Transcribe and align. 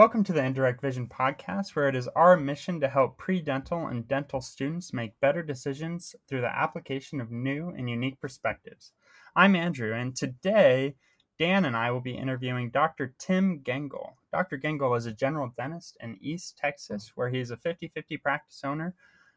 Welcome 0.00 0.24
to 0.24 0.32
the 0.32 0.42
Indirect 0.42 0.80
Vision 0.80 1.08
Podcast, 1.08 1.76
where 1.76 1.86
it 1.86 1.94
is 1.94 2.08
our 2.16 2.34
mission 2.34 2.80
to 2.80 2.88
help 2.88 3.18
pre 3.18 3.42
dental 3.42 3.86
and 3.86 4.08
dental 4.08 4.40
students 4.40 4.94
make 4.94 5.20
better 5.20 5.42
decisions 5.42 6.16
through 6.26 6.40
the 6.40 6.58
application 6.58 7.20
of 7.20 7.30
new 7.30 7.68
and 7.68 7.90
unique 7.90 8.18
perspectives. 8.18 8.92
I'm 9.36 9.54
Andrew, 9.54 9.92
and 9.92 10.16
today 10.16 10.94
Dan 11.38 11.66
and 11.66 11.76
I 11.76 11.90
will 11.90 12.00
be 12.00 12.16
interviewing 12.16 12.70
Dr. 12.70 13.14
Tim 13.18 13.60
Gengel. 13.62 14.14
Dr. 14.32 14.56
Gengel 14.56 14.96
is 14.96 15.04
a 15.04 15.12
general 15.12 15.52
dentist 15.54 15.98
in 16.00 16.16
East 16.22 16.56
Texas, 16.56 17.12
where 17.14 17.28
he 17.28 17.38
is 17.38 17.50
a 17.50 17.58
50 17.58 17.88
50 17.88 18.16
practice 18.16 18.62
owner 18.64 18.94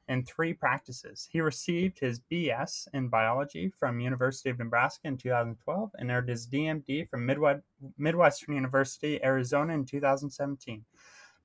in 0.08 0.24
three 0.24 0.54
practices. 0.54 1.28
He 1.32 1.42
received 1.42 2.00
his 2.00 2.20
BS 2.32 2.88
in 2.94 3.08
biology 3.08 3.72
from 3.78 4.00
University 4.00 4.50
of 4.50 4.60
Nebraska 4.60 5.08
in 5.08 5.18
2012 5.18 5.92
and 5.98 6.12
earned 6.12 6.30
his 6.30 6.48
DMD 6.48 7.10
from 7.10 7.26
Midwestern 7.26 8.56
University, 8.56 9.24
Arizona 9.24 9.74
in 9.74 9.86
2017. 9.86 10.84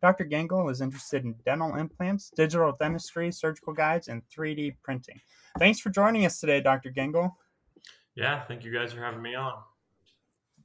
Dr. 0.00 0.24
Gengel 0.24 0.70
is 0.70 0.80
interested 0.80 1.24
in 1.24 1.34
dental 1.44 1.74
implants, 1.76 2.30
digital 2.36 2.72
dentistry, 2.78 3.32
surgical 3.32 3.72
guides, 3.72 4.08
and 4.08 4.22
3D 4.28 4.76
printing. 4.82 5.20
Thanks 5.58 5.80
for 5.80 5.90
joining 5.90 6.24
us 6.24 6.38
today, 6.38 6.60
Dr. 6.60 6.90
Gengel. 6.90 7.32
Yeah, 8.14 8.42
thank 8.44 8.64
you 8.64 8.72
guys 8.72 8.92
for 8.92 9.00
having 9.00 9.22
me 9.22 9.34
on. 9.34 9.54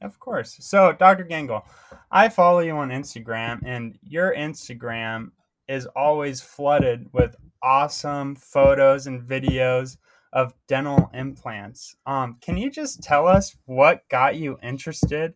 Of 0.01 0.19
course. 0.19 0.57
So, 0.59 0.91
Dr. 0.91 1.23
Gengel, 1.23 1.63
I 2.11 2.29
follow 2.29 2.59
you 2.59 2.75
on 2.75 2.89
Instagram, 2.89 3.61
and 3.65 3.97
your 4.03 4.35
Instagram 4.35 5.31
is 5.67 5.85
always 5.95 6.41
flooded 6.41 7.07
with 7.13 7.35
awesome 7.63 8.35
photos 8.35 9.07
and 9.07 9.23
videos 9.23 9.97
of 10.33 10.53
dental 10.67 11.09
implants. 11.13 11.95
Um, 12.05 12.37
can 12.41 12.57
you 12.57 12.69
just 12.69 13.01
tell 13.01 13.27
us 13.27 13.55
what 13.65 14.07
got 14.09 14.35
you 14.35 14.57
interested 14.61 15.33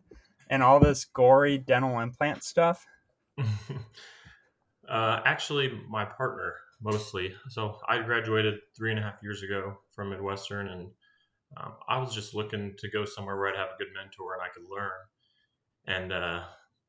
in 0.50 0.60
all 0.62 0.80
this 0.80 1.04
gory 1.04 1.58
dental 1.58 1.98
implant 2.00 2.42
stuff? 2.42 2.84
uh, 4.88 5.20
actually, 5.24 5.80
my 5.88 6.04
partner 6.04 6.54
mostly. 6.82 7.34
So 7.48 7.78
I 7.88 8.02
graduated 8.02 8.56
three 8.76 8.90
and 8.90 8.98
a 8.98 9.02
half 9.02 9.22
years 9.22 9.42
ago 9.42 9.78
from 9.94 10.10
Midwestern, 10.10 10.68
and 10.68 10.90
um, 11.56 11.72
I 11.88 11.98
was 11.98 12.14
just 12.14 12.34
looking 12.34 12.74
to 12.78 12.90
go 12.90 13.04
somewhere 13.04 13.36
where 13.36 13.48
I'd 13.48 13.58
have 13.58 13.70
a 13.74 13.78
good 13.78 13.92
mentor 13.94 14.34
and 14.34 14.42
I 14.42 14.48
could 14.52 14.68
learn. 14.70 14.90
And 15.86 16.12
uh, 16.12 16.42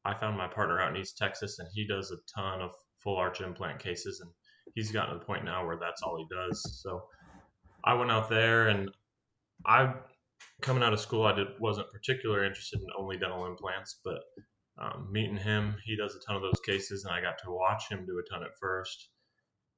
I 0.03 0.13
found 0.13 0.37
my 0.37 0.47
partner 0.47 0.81
out 0.81 0.89
in 0.89 1.01
East 1.01 1.17
Texas, 1.17 1.59
and 1.59 1.69
he 1.73 1.87
does 1.87 2.11
a 2.11 2.17
ton 2.39 2.61
of 2.61 2.71
full 2.97 3.17
arch 3.17 3.41
implant 3.41 3.79
cases, 3.79 4.19
and 4.19 4.29
he's 4.75 4.91
gotten 4.91 5.13
to 5.13 5.19
the 5.19 5.25
point 5.25 5.45
now 5.45 5.65
where 5.65 5.77
that's 5.77 6.01
all 6.01 6.17
he 6.17 6.25
does. 6.33 6.81
So 6.81 7.03
I 7.83 7.93
went 7.93 8.11
out 8.11 8.29
there, 8.29 8.69
and 8.69 8.89
I 9.65 9.93
coming 10.61 10.83
out 10.83 10.93
of 10.93 10.99
school, 10.99 11.25
I 11.25 11.35
did, 11.35 11.47
wasn't 11.59 11.91
particularly 11.91 12.47
interested 12.47 12.81
in 12.81 12.87
only 12.97 13.17
dental 13.17 13.45
implants, 13.45 13.99
but 14.03 14.19
um, 14.81 15.09
meeting 15.11 15.37
him, 15.37 15.75
he 15.85 15.95
does 15.95 16.15
a 16.15 16.19
ton 16.25 16.35
of 16.35 16.41
those 16.41 16.59
cases, 16.65 17.05
and 17.05 17.13
I 17.13 17.21
got 17.21 17.37
to 17.43 17.51
watch 17.51 17.89
him 17.89 18.05
do 18.05 18.19
a 18.19 18.29
ton 18.33 18.43
at 18.43 18.57
first, 18.59 19.09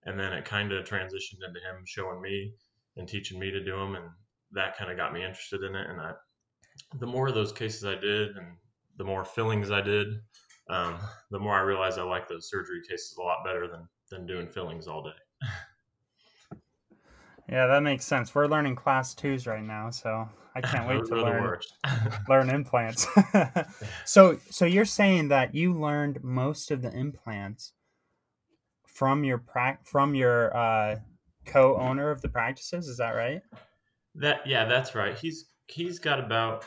and 0.06 0.20
then 0.20 0.34
it 0.34 0.46
kind 0.46 0.72
of 0.72 0.86
transitioned 0.86 1.46
into 1.46 1.60
him 1.60 1.84
showing 1.86 2.22
me 2.22 2.54
and 2.98 3.08
teaching 3.08 3.40
me 3.40 3.52
to 3.52 3.64
do 3.64 3.78
them, 3.78 3.96
and 3.96 4.06
that 4.52 4.78
kind 4.78 4.92
of 4.92 4.98
got 4.98 5.14
me 5.14 5.22
interested 5.22 5.64
in 5.64 5.76
it. 5.76 5.90
And 5.90 6.00
I, 6.00 6.12
the 7.00 7.08
more 7.08 7.28
of 7.28 7.36
those 7.36 7.52
cases 7.52 7.86
I 7.86 7.96
did, 7.96 8.30
and 8.30 8.58
the 8.98 9.04
more 9.04 9.26
fillings 9.26 9.72
I 9.72 9.82
did, 9.82 10.08
um, 10.72 10.98
the 11.30 11.40
more 11.40 11.56
I 11.56 11.62
realize 11.62 11.98
I 11.98 12.04
like 12.04 12.28
those 12.28 12.50
surgery 12.50 12.82
cases 12.88 13.18
a 13.20 13.22
lot 13.22 13.40
better 13.46 13.68
than 13.68 13.88
than 14.10 14.26
doing 14.26 14.48
fillings 14.48 14.88
all 14.88 15.04
day. 15.04 16.60
yeah, 17.50 17.68
that 17.68 17.82
makes 17.82 18.06
sense. 18.06 18.36
We're 18.36 18.48
learning 18.48 18.76
class 18.76 19.16
twos 19.16 19.48
right 19.48 19.64
now, 19.64 19.90
so 19.90 20.30
I 20.56 20.62
can't 20.62 20.88
wait 20.88 21.06
to 21.06 21.16
learn 21.16 21.60
learn 22.30 22.50
implants. 22.50 23.08
so, 24.06 24.38
so 24.50 24.66
you're 24.66 24.86
saying 24.86 25.30
that 25.30 25.56
you 25.56 25.74
learned 25.74 26.24
most 26.24 26.72
of 26.72 26.82
the 26.82 26.92
implants 26.92 27.74
from 28.86 29.24
your 29.24 29.38
pra- 29.38 29.80
from 29.84 30.16
your 30.16 30.56
uh, 30.56 30.98
co-owner 31.46 32.12
of 32.12 32.22
the 32.22 32.30
practices. 32.30 32.88
Is 32.88 32.98
that 32.98 33.12
right? 33.12 33.42
That 34.16 34.46
yeah, 34.46 34.66
that's 34.66 34.94
right. 34.96 35.18
He's 35.18 35.46
he's 35.68 36.00
got 36.00 36.20
about 36.20 36.66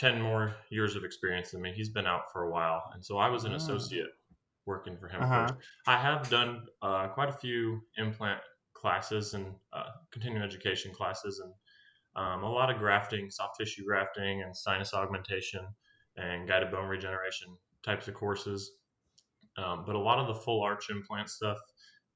10 0.00 0.20
more 0.20 0.56
years 0.70 0.96
of 0.96 1.04
experience 1.04 1.50
than 1.50 1.60
me. 1.60 1.72
He's 1.76 1.90
been 1.90 2.06
out 2.06 2.32
for 2.32 2.44
a 2.44 2.50
while. 2.50 2.90
And 2.94 3.04
so 3.04 3.18
I 3.18 3.28
was 3.28 3.44
an 3.44 3.52
oh. 3.52 3.56
associate 3.56 4.08
working 4.64 4.96
for 4.96 5.08
him 5.08 5.22
uh-huh. 5.22 5.48
first. 5.48 5.60
I 5.86 5.98
have 5.98 6.30
done 6.30 6.62
uh, 6.80 7.08
quite 7.08 7.28
a 7.28 7.34
few 7.34 7.82
implant 7.98 8.40
classes 8.72 9.34
and 9.34 9.46
uh, 9.74 9.90
continuing 10.10 10.42
education 10.42 10.92
classes 10.94 11.42
and 11.44 11.52
um, 12.16 12.42
a 12.42 12.50
lot 12.50 12.70
of 12.70 12.78
grafting, 12.78 13.30
soft 13.30 13.58
tissue 13.60 13.84
grafting, 13.84 14.42
and 14.42 14.56
sinus 14.56 14.94
augmentation 14.94 15.60
and 16.16 16.48
guided 16.48 16.70
bone 16.70 16.88
regeneration 16.88 17.48
types 17.84 18.08
of 18.08 18.14
courses. 18.14 18.72
Um, 19.58 19.84
but 19.86 19.96
a 19.96 19.98
lot 19.98 20.18
of 20.18 20.26
the 20.26 20.34
full 20.34 20.62
arch 20.62 20.88
implant 20.90 21.28
stuff, 21.28 21.58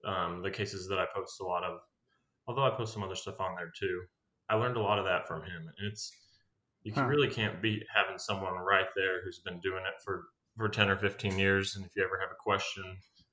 um, 0.06 0.42
the 0.42 0.50
cases 0.50 0.88
that 0.88 0.98
I 0.98 1.04
post 1.14 1.38
a 1.40 1.44
lot 1.44 1.64
of, 1.64 1.80
although 2.48 2.64
I 2.64 2.70
post 2.70 2.94
some 2.94 3.02
other 3.02 3.14
stuff 3.14 3.40
on 3.40 3.54
there 3.56 3.70
too, 3.78 4.02
I 4.48 4.56
learned 4.56 4.78
a 4.78 4.80
lot 4.80 4.98
of 4.98 5.04
that 5.04 5.28
from 5.28 5.42
him. 5.42 5.70
And 5.78 5.92
it's 5.92 6.10
you 6.84 6.92
huh. 6.94 7.06
really 7.06 7.28
can't 7.28 7.60
beat 7.60 7.82
having 7.92 8.18
someone 8.18 8.54
right 8.54 8.86
there 8.94 9.24
who's 9.24 9.40
been 9.40 9.58
doing 9.60 9.82
it 9.86 10.00
for 10.04 10.24
for 10.56 10.68
10 10.68 10.88
or 10.88 10.96
15 10.96 11.36
years 11.36 11.74
and 11.74 11.84
if 11.84 11.90
you 11.96 12.04
ever 12.04 12.18
have 12.20 12.30
a 12.30 12.40
question 12.40 12.84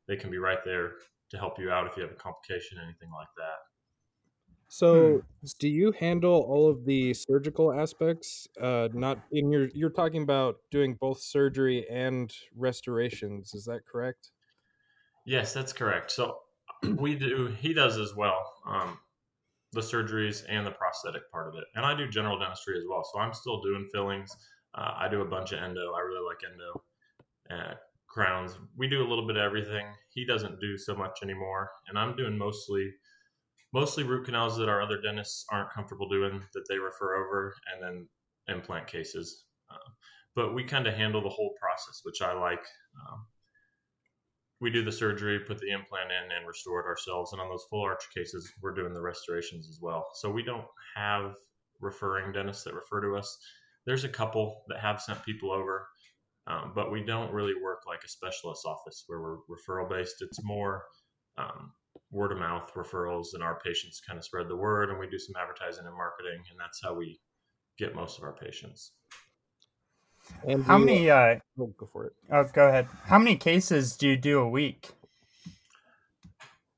they 0.07 0.15
can 0.15 0.31
be 0.31 0.39
right 0.39 0.63
there 0.65 0.93
to 1.29 1.37
help 1.37 1.59
you 1.59 1.71
out 1.71 1.85
if 1.87 1.95
you 1.95 2.03
have 2.03 2.11
a 2.11 2.15
complication 2.15 2.77
anything 2.83 3.09
like 3.13 3.27
that. 3.37 3.59
So 4.67 5.17
hmm. 5.17 5.47
do 5.59 5.67
you 5.67 5.91
handle 5.91 6.45
all 6.47 6.69
of 6.69 6.85
the 6.85 7.13
surgical 7.13 7.73
aspects? 7.73 8.47
Uh 8.59 8.87
not 8.93 9.19
in 9.31 9.51
your 9.51 9.67
you're 9.73 9.89
talking 9.89 10.23
about 10.23 10.55
doing 10.71 10.97
both 10.99 11.21
surgery 11.21 11.85
and 11.89 12.33
restorations 12.55 13.53
is 13.53 13.65
that 13.65 13.81
correct? 13.85 14.31
Yes 15.25 15.53
that's 15.53 15.73
correct. 15.73 16.11
So 16.11 16.39
we 16.95 17.15
do 17.15 17.55
he 17.59 17.73
does 17.73 17.97
as 17.97 18.15
well. 18.15 18.53
Um 18.65 18.97
the 19.73 19.81
surgeries 19.81 20.43
and 20.49 20.65
the 20.65 20.71
prosthetic 20.71 21.29
part 21.31 21.47
of 21.47 21.55
it. 21.55 21.65
And 21.75 21.85
I 21.85 21.95
do 21.95 22.07
general 22.09 22.37
dentistry 22.37 22.77
as 22.77 22.83
well. 22.89 23.03
So 23.11 23.19
I'm 23.19 23.33
still 23.33 23.61
doing 23.61 23.87
fillings. 23.91 24.35
Uh, 24.75 24.93
I 24.97 25.07
do 25.09 25.21
a 25.21 25.25
bunch 25.25 25.51
of 25.51 25.59
endo. 25.59 25.93
I 25.93 26.01
really 26.01 26.25
like 26.25 26.39
endo. 26.49 26.83
Uh, 27.49 27.73
crowns. 28.07 28.57
We 28.77 28.87
do 28.87 29.01
a 29.01 29.07
little 29.07 29.25
bit 29.25 29.37
of 29.37 29.43
everything. 29.43 29.85
He 30.09 30.25
doesn't 30.25 30.59
do 30.59 30.77
so 30.77 30.95
much 30.95 31.19
anymore. 31.23 31.71
And 31.87 31.97
I'm 31.97 32.15
doing 32.15 32.37
mostly 32.37 32.91
mostly 33.73 34.03
root 34.03 34.25
canals 34.25 34.57
that 34.57 34.67
our 34.67 34.81
other 34.81 34.99
dentists 34.99 35.45
aren't 35.49 35.71
comfortable 35.71 36.09
doing 36.09 36.41
that 36.53 36.65
they 36.67 36.77
refer 36.77 37.15
over 37.15 37.55
and 37.73 37.81
then 37.81 38.07
implant 38.53 38.85
cases. 38.85 39.45
Uh, 39.69 39.89
but 40.35 40.53
we 40.53 40.63
kind 40.63 40.87
of 40.87 40.93
handle 40.93 41.21
the 41.21 41.29
whole 41.29 41.53
process, 41.59 42.01
which 42.03 42.21
I 42.21 42.33
like. 42.33 42.63
Um, 42.99 43.25
we 44.61 44.69
do 44.69 44.83
the 44.83 44.91
surgery, 44.91 45.39
put 45.39 45.57
the 45.59 45.71
implant 45.71 46.11
in, 46.11 46.37
and 46.37 46.47
restore 46.47 46.79
it 46.79 46.85
ourselves. 46.85 47.33
And 47.33 47.41
on 47.41 47.49
those 47.49 47.65
full 47.69 47.81
arch 47.81 48.03
cases, 48.15 48.49
we're 48.61 48.75
doing 48.75 48.93
the 48.93 49.01
restorations 49.01 49.67
as 49.67 49.79
well. 49.81 50.07
So 50.13 50.29
we 50.29 50.43
don't 50.43 50.67
have 50.95 51.33
referring 51.81 52.31
dentists 52.31 52.63
that 52.63 52.75
refer 52.75 53.01
to 53.01 53.17
us. 53.17 53.37
There's 53.87 54.03
a 54.03 54.09
couple 54.09 54.63
that 54.67 54.79
have 54.79 55.01
sent 55.01 55.25
people 55.25 55.51
over, 55.51 55.87
um, 56.45 56.73
but 56.75 56.91
we 56.91 57.03
don't 57.03 57.33
really 57.33 57.55
work 57.61 57.79
like 57.87 58.03
a 58.05 58.07
specialist 58.07 58.63
office 58.65 59.03
where 59.07 59.19
we're 59.19 59.37
referral 59.49 59.89
based. 59.89 60.21
It's 60.21 60.43
more 60.43 60.83
um, 61.39 61.71
word 62.11 62.31
of 62.31 62.37
mouth 62.37 62.71
referrals, 62.75 63.33
and 63.33 63.41
our 63.41 63.59
patients 63.65 64.01
kind 64.07 64.19
of 64.19 64.25
spread 64.25 64.47
the 64.47 64.55
word, 64.55 64.91
and 64.91 64.99
we 64.99 65.09
do 65.09 65.17
some 65.17 65.35
advertising 65.41 65.87
and 65.87 65.95
marketing, 65.95 66.43
and 66.51 66.59
that's 66.59 66.79
how 66.83 66.93
we 66.93 67.19
get 67.79 67.95
most 67.95 68.19
of 68.19 68.23
our 68.23 68.33
patients. 68.33 68.91
And 70.47 70.63
how 70.63 70.77
many? 70.77 71.09
Uh, 71.09 71.37
oh, 71.59 71.73
go 71.77 71.85
for 71.85 72.07
it. 72.07 72.13
Oh, 72.31 72.43
go 72.53 72.67
ahead. 72.67 72.87
How 73.03 73.19
many 73.19 73.35
cases 73.35 73.95
do 73.95 74.07
you 74.07 74.17
do 74.17 74.39
a 74.39 74.49
week? 74.49 74.89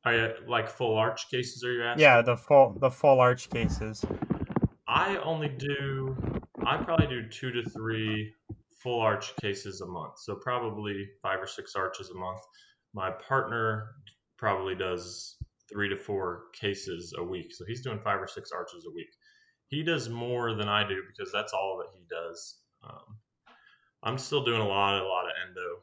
Are 0.05 0.13
you 0.13 0.33
like 0.47 0.69
full 0.69 0.97
arch 0.97 1.29
cases? 1.31 1.63
Are 1.63 1.71
you 1.71 1.83
asking? 1.83 2.01
Yeah, 2.01 2.21
the 2.21 2.35
full 2.35 2.75
the 2.79 2.89
full 2.89 3.19
arch 3.19 3.49
cases. 3.49 4.03
I 4.87 5.17
only 5.17 5.47
do. 5.47 6.15
I 6.65 6.77
probably 6.77 7.07
do 7.07 7.29
two 7.29 7.51
to 7.51 7.69
three 7.69 8.33
full 8.81 8.99
arch 8.99 9.35
cases 9.37 9.81
a 9.81 9.87
month, 9.87 10.13
so 10.17 10.35
probably 10.35 11.07
five 11.21 11.41
or 11.41 11.47
six 11.47 11.75
arches 11.75 12.09
a 12.09 12.17
month. 12.17 12.39
My 12.93 13.11
partner 13.11 13.95
probably 14.37 14.75
does 14.75 15.37
three 15.71 15.87
to 15.87 15.95
four 15.95 16.43
cases 16.53 17.13
a 17.17 17.23
week, 17.23 17.53
so 17.53 17.63
he's 17.65 17.81
doing 17.81 17.99
five 18.03 18.21
or 18.21 18.27
six 18.27 18.51
arches 18.51 18.85
a 18.85 18.93
week. 18.93 19.07
He 19.67 19.83
does 19.83 20.09
more 20.09 20.53
than 20.53 20.67
I 20.67 20.87
do 20.87 21.01
because 21.07 21.31
that's 21.31 21.53
all 21.53 21.77
that 21.79 21.97
he 21.97 22.05
does. 22.09 22.59
Um, 22.83 23.17
I'm 24.03 24.17
still 24.17 24.43
doing 24.43 24.61
a 24.61 24.67
lot, 24.67 25.01
a 25.01 25.07
lot 25.07 25.25
of 25.25 25.31
endo 25.47 25.81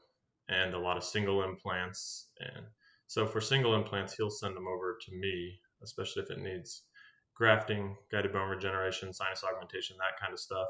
and 0.49 0.75
a 0.75 0.79
lot 0.79 0.97
of 0.97 1.05
single 1.05 1.43
implants. 1.43 2.29
And 2.41 2.67
so 3.07 3.27
for 3.27 3.41
single 3.41 3.75
implants, 3.75 4.15
he'll 4.15 4.31
send 4.31 4.55
them 4.55 4.69
over 4.69 4.99
to 5.01 5.15
me, 5.15 5.59
especially 5.83 6.23
if 6.23 6.31
it 6.31 6.39
needs 6.39 6.83
grafting, 7.35 7.97
guided 8.13 8.33
bone 8.33 8.51
regeneration, 8.51 9.13
sinus 9.13 9.43
augmentation, 9.43 9.97
that 9.99 10.21
kind 10.21 10.33
of 10.33 10.39
stuff. 10.39 10.69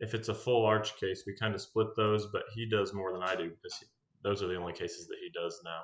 If 0.00 0.14
it's 0.14 0.28
a 0.28 0.34
full 0.34 0.66
arch 0.66 0.96
case, 0.98 1.22
we 1.26 1.36
kind 1.36 1.54
of 1.54 1.60
split 1.60 1.88
those, 1.96 2.26
but 2.26 2.42
he 2.52 2.68
does 2.68 2.92
more 2.92 3.12
than 3.12 3.22
I 3.22 3.36
do 3.36 3.50
because 3.50 3.78
he, 3.78 3.86
those 4.24 4.42
are 4.42 4.48
the 4.48 4.56
only 4.56 4.72
cases 4.72 5.06
that 5.06 5.18
he 5.22 5.30
does 5.30 5.60
now. 5.64 5.82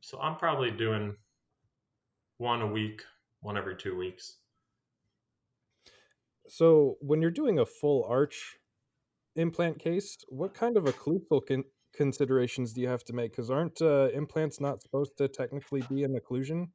So 0.00 0.20
I'm 0.20 0.36
probably 0.36 0.70
doing 0.70 1.16
one 2.36 2.62
a 2.62 2.66
week, 2.66 3.02
one 3.40 3.58
every 3.58 3.74
two 3.74 3.96
weeks. 3.96 4.36
So 6.46 6.96
when 7.00 7.20
you're 7.20 7.32
doing 7.32 7.58
a 7.58 7.66
full 7.66 8.06
arch 8.08 8.56
implant 9.38 9.78
case, 9.78 10.16
what 10.28 10.54
kind 10.54 10.76
of 10.76 10.84
occlusal 10.84 11.46
con- 11.46 11.64
considerations 11.94 12.72
do 12.72 12.80
you 12.80 12.88
have 12.88 13.04
to 13.04 13.12
make? 13.12 13.32
Because 13.32 13.50
aren't 13.50 13.80
uh, 13.80 14.08
implants 14.12 14.60
not 14.60 14.82
supposed 14.82 15.16
to 15.18 15.28
technically 15.28 15.82
be 15.88 16.04
an 16.04 16.18
occlusion? 16.18 16.68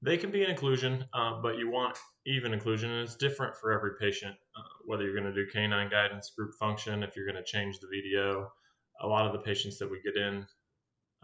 They 0.00 0.16
can 0.16 0.30
be 0.30 0.44
an 0.44 0.54
occlusion, 0.54 1.04
uh, 1.12 1.40
but 1.42 1.58
you 1.58 1.68
want 1.68 1.98
even 2.24 2.52
occlusion, 2.52 2.84
and 2.84 3.02
it's 3.02 3.16
different 3.16 3.56
for 3.56 3.72
every 3.72 3.92
patient. 4.00 4.36
Uh, 4.56 4.62
whether 4.86 5.02
you're 5.02 5.18
going 5.18 5.32
to 5.32 5.34
do 5.34 5.50
canine 5.52 5.90
guidance, 5.90 6.30
group 6.36 6.52
function, 6.58 7.02
if 7.02 7.16
you're 7.16 7.26
going 7.26 7.42
to 7.42 7.44
change 7.44 7.80
the 7.80 7.88
VDO, 7.88 8.46
a 9.02 9.06
lot 9.06 9.26
of 9.26 9.32
the 9.32 9.40
patients 9.40 9.78
that 9.78 9.90
we 9.90 10.00
get 10.02 10.16
in, 10.16 10.46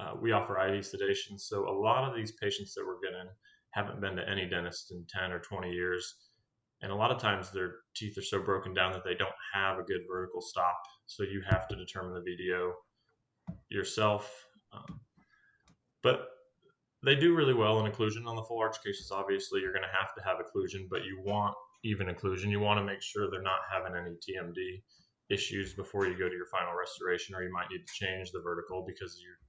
uh, 0.00 0.14
we 0.20 0.32
offer 0.32 0.58
IV 0.58 0.84
sedation. 0.84 1.38
So 1.38 1.68
a 1.68 1.76
lot 1.76 2.08
of 2.08 2.16
these 2.16 2.32
patients 2.32 2.74
that 2.74 2.84
we're 2.84 3.00
getting 3.00 3.28
haven't 3.70 4.00
been 4.00 4.16
to 4.16 4.28
any 4.28 4.48
dentist 4.48 4.92
in 4.92 5.04
10 5.08 5.30
or 5.30 5.38
20 5.38 5.70
years. 5.70 6.14
And 6.84 6.92
a 6.92 6.94
lot 6.94 7.10
of 7.10 7.18
times 7.18 7.50
their 7.50 7.76
teeth 7.96 8.18
are 8.18 8.22
so 8.22 8.42
broken 8.42 8.74
down 8.74 8.92
that 8.92 9.04
they 9.04 9.14
don't 9.14 9.32
have 9.54 9.78
a 9.78 9.82
good 9.82 10.02
vertical 10.06 10.42
stop. 10.42 10.76
So 11.06 11.22
you 11.22 11.42
have 11.48 11.66
to 11.68 11.76
determine 11.76 12.12
the 12.12 12.20
VDO 12.20 12.72
yourself. 13.70 14.30
Um, 14.70 15.00
but 16.02 16.26
they 17.02 17.14
do 17.14 17.34
really 17.34 17.54
well 17.54 17.82
in 17.82 17.90
occlusion 17.90 18.26
on 18.26 18.36
the 18.36 18.42
full 18.42 18.60
arch 18.60 18.76
cases. 18.84 19.10
Obviously, 19.10 19.62
you're 19.62 19.72
going 19.72 19.82
to 19.82 19.98
have 19.98 20.14
to 20.14 20.22
have 20.24 20.44
occlusion, 20.44 20.86
but 20.90 21.04
you 21.04 21.22
want 21.24 21.54
even 21.84 22.08
occlusion. 22.08 22.50
You 22.50 22.60
want 22.60 22.78
to 22.78 22.84
make 22.84 23.00
sure 23.00 23.30
they're 23.30 23.40
not 23.40 23.60
having 23.72 23.96
any 23.96 24.16
TMD 24.16 24.82
issues 25.30 25.72
before 25.72 26.06
you 26.06 26.18
go 26.18 26.28
to 26.28 26.36
your 26.36 26.48
final 26.52 26.74
restoration, 26.78 27.34
or 27.34 27.42
you 27.42 27.52
might 27.52 27.70
need 27.70 27.86
to 27.86 27.92
change 27.94 28.30
the 28.30 28.42
vertical 28.42 28.84
because 28.86 29.18
you're 29.22 29.40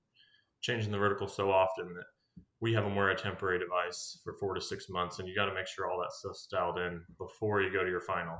changing 0.61 0.93
the 0.93 0.97
vertical 0.97 1.27
so 1.27 1.51
often 1.51 1.93
that 1.95 2.05
we 2.61 2.73
have 2.73 2.83
them 2.83 2.95
wear 2.95 3.09
a 3.09 3.15
temporary 3.15 3.59
device 3.59 4.19
for 4.23 4.33
four 4.39 4.53
to 4.53 4.61
six 4.61 4.89
months, 4.89 5.19
and 5.19 5.27
you 5.27 5.35
got 5.35 5.45
to 5.45 5.53
make 5.53 5.67
sure 5.67 5.89
all 5.89 5.99
that 5.99 6.11
stuff's 6.11 6.47
dialed 6.47 6.79
in 6.79 7.01
before 7.17 7.61
you 7.61 7.71
go 7.71 7.83
to 7.83 7.89
your 7.89 8.01
final. 8.01 8.37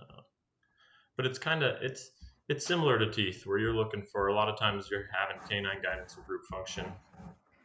Uh, 0.00 0.22
but 1.16 1.26
it's 1.26 1.38
kind 1.38 1.62
of 1.62 1.76
it's 1.82 2.10
it's 2.48 2.66
similar 2.66 2.98
to 2.98 3.10
teeth, 3.10 3.42
where 3.44 3.58
you're 3.58 3.74
looking 3.74 4.02
for 4.02 4.28
a 4.28 4.34
lot 4.34 4.48
of 4.48 4.58
times 4.58 4.88
you're 4.90 5.04
having 5.12 5.40
canine 5.48 5.82
guidance 5.82 6.16
or 6.16 6.22
group 6.22 6.42
function. 6.50 6.86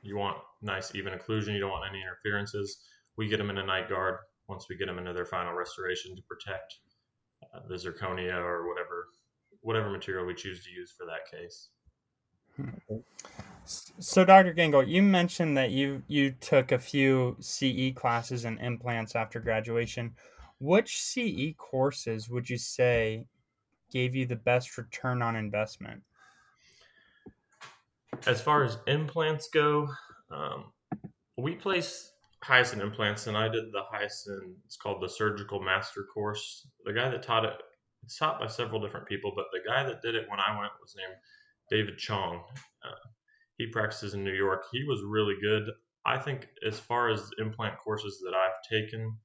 You 0.03 0.17
want 0.17 0.37
nice 0.61 0.93
even 0.95 1.13
occlusion. 1.13 1.53
You 1.53 1.59
don't 1.59 1.71
want 1.71 1.89
any 1.89 2.01
interferences. 2.01 2.83
We 3.17 3.27
get 3.27 3.37
them 3.37 3.49
in 3.49 3.57
a 3.57 3.65
night 3.65 3.89
guard 3.89 4.17
once 4.47 4.67
we 4.69 4.77
get 4.77 4.85
them 4.85 4.99
into 4.99 5.13
their 5.13 5.25
final 5.25 5.53
restoration 5.53 6.15
to 6.15 6.21
protect 6.23 6.75
uh, 7.53 7.59
the 7.67 7.75
zirconia 7.75 8.35
or 8.35 8.67
whatever 8.67 9.07
whatever 9.61 9.89
material 9.89 10.25
we 10.25 10.33
choose 10.33 10.63
to 10.63 10.71
use 10.71 10.93
for 10.97 11.05
that 11.05 11.29
case. 11.29 11.69
So, 13.67 14.23
Dr. 14.23 14.53
Gengel, 14.53 14.87
you 14.87 15.03
mentioned 15.03 15.57
that 15.57 15.71
you 15.71 16.03
you 16.07 16.31
took 16.31 16.71
a 16.71 16.79
few 16.79 17.35
CE 17.39 17.91
classes 17.93 18.45
and 18.45 18.59
implants 18.59 19.15
after 19.15 19.39
graduation. 19.39 20.15
Which 20.59 21.01
CE 21.01 21.53
courses 21.57 22.29
would 22.29 22.49
you 22.49 22.57
say 22.57 23.27
gave 23.91 24.15
you 24.15 24.25
the 24.25 24.35
best 24.35 24.77
return 24.77 25.21
on 25.21 25.35
investment? 25.35 26.03
As 28.25 28.41
far 28.41 28.63
as 28.63 28.77
implants 28.87 29.49
go, 29.49 29.89
um, 30.31 30.71
we 31.37 31.55
place 31.55 32.11
Hiossen 32.43 32.81
implants, 32.81 33.27
and 33.27 33.37
I 33.37 33.47
did 33.47 33.65
the 33.71 33.83
Hiossen. 33.93 34.55
It's 34.65 34.77
called 34.77 35.01
the 35.01 35.09
Surgical 35.09 35.61
Master 35.61 36.05
Course. 36.13 36.67
The 36.85 36.93
guy 36.93 37.09
that 37.09 37.21
taught 37.21 37.45
it, 37.45 37.53
it's 38.03 38.17
taught 38.17 38.39
by 38.39 38.47
several 38.47 38.81
different 38.81 39.07
people, 39.07 39.33
but 39.35 39.45
the 39.51 39.67
guy 39.67 39.83
that 39.83 40.01
did 40.01 40.15
it 40.15 40.29
when 40.29 40.39
I 40.39 40.57
went 40.57 40.71
was 40.81 40.95
named 40.95 41.15
David 41.69 41.97
Chong. 41.97 42.43
Uh, 42.83 43.09
he 43.57 43.67
practices 43.67 44.13
in 44.13 44.23
New 44.23 44.33
York. 44.33 44.65
He 44.71 44.83
was 44.83 45.01
really 45.03 45.35
good. 45.41 45.69
I 46.05 46.17
think 46.19 46.47
as 46.65 46.79
far 46.79 47.09
as 47.09 47.29
implant 47.39 47.77
courses 47.79 48.21
that 48.23 48.35
I've 48.35 48.69
taken 48.69 49.17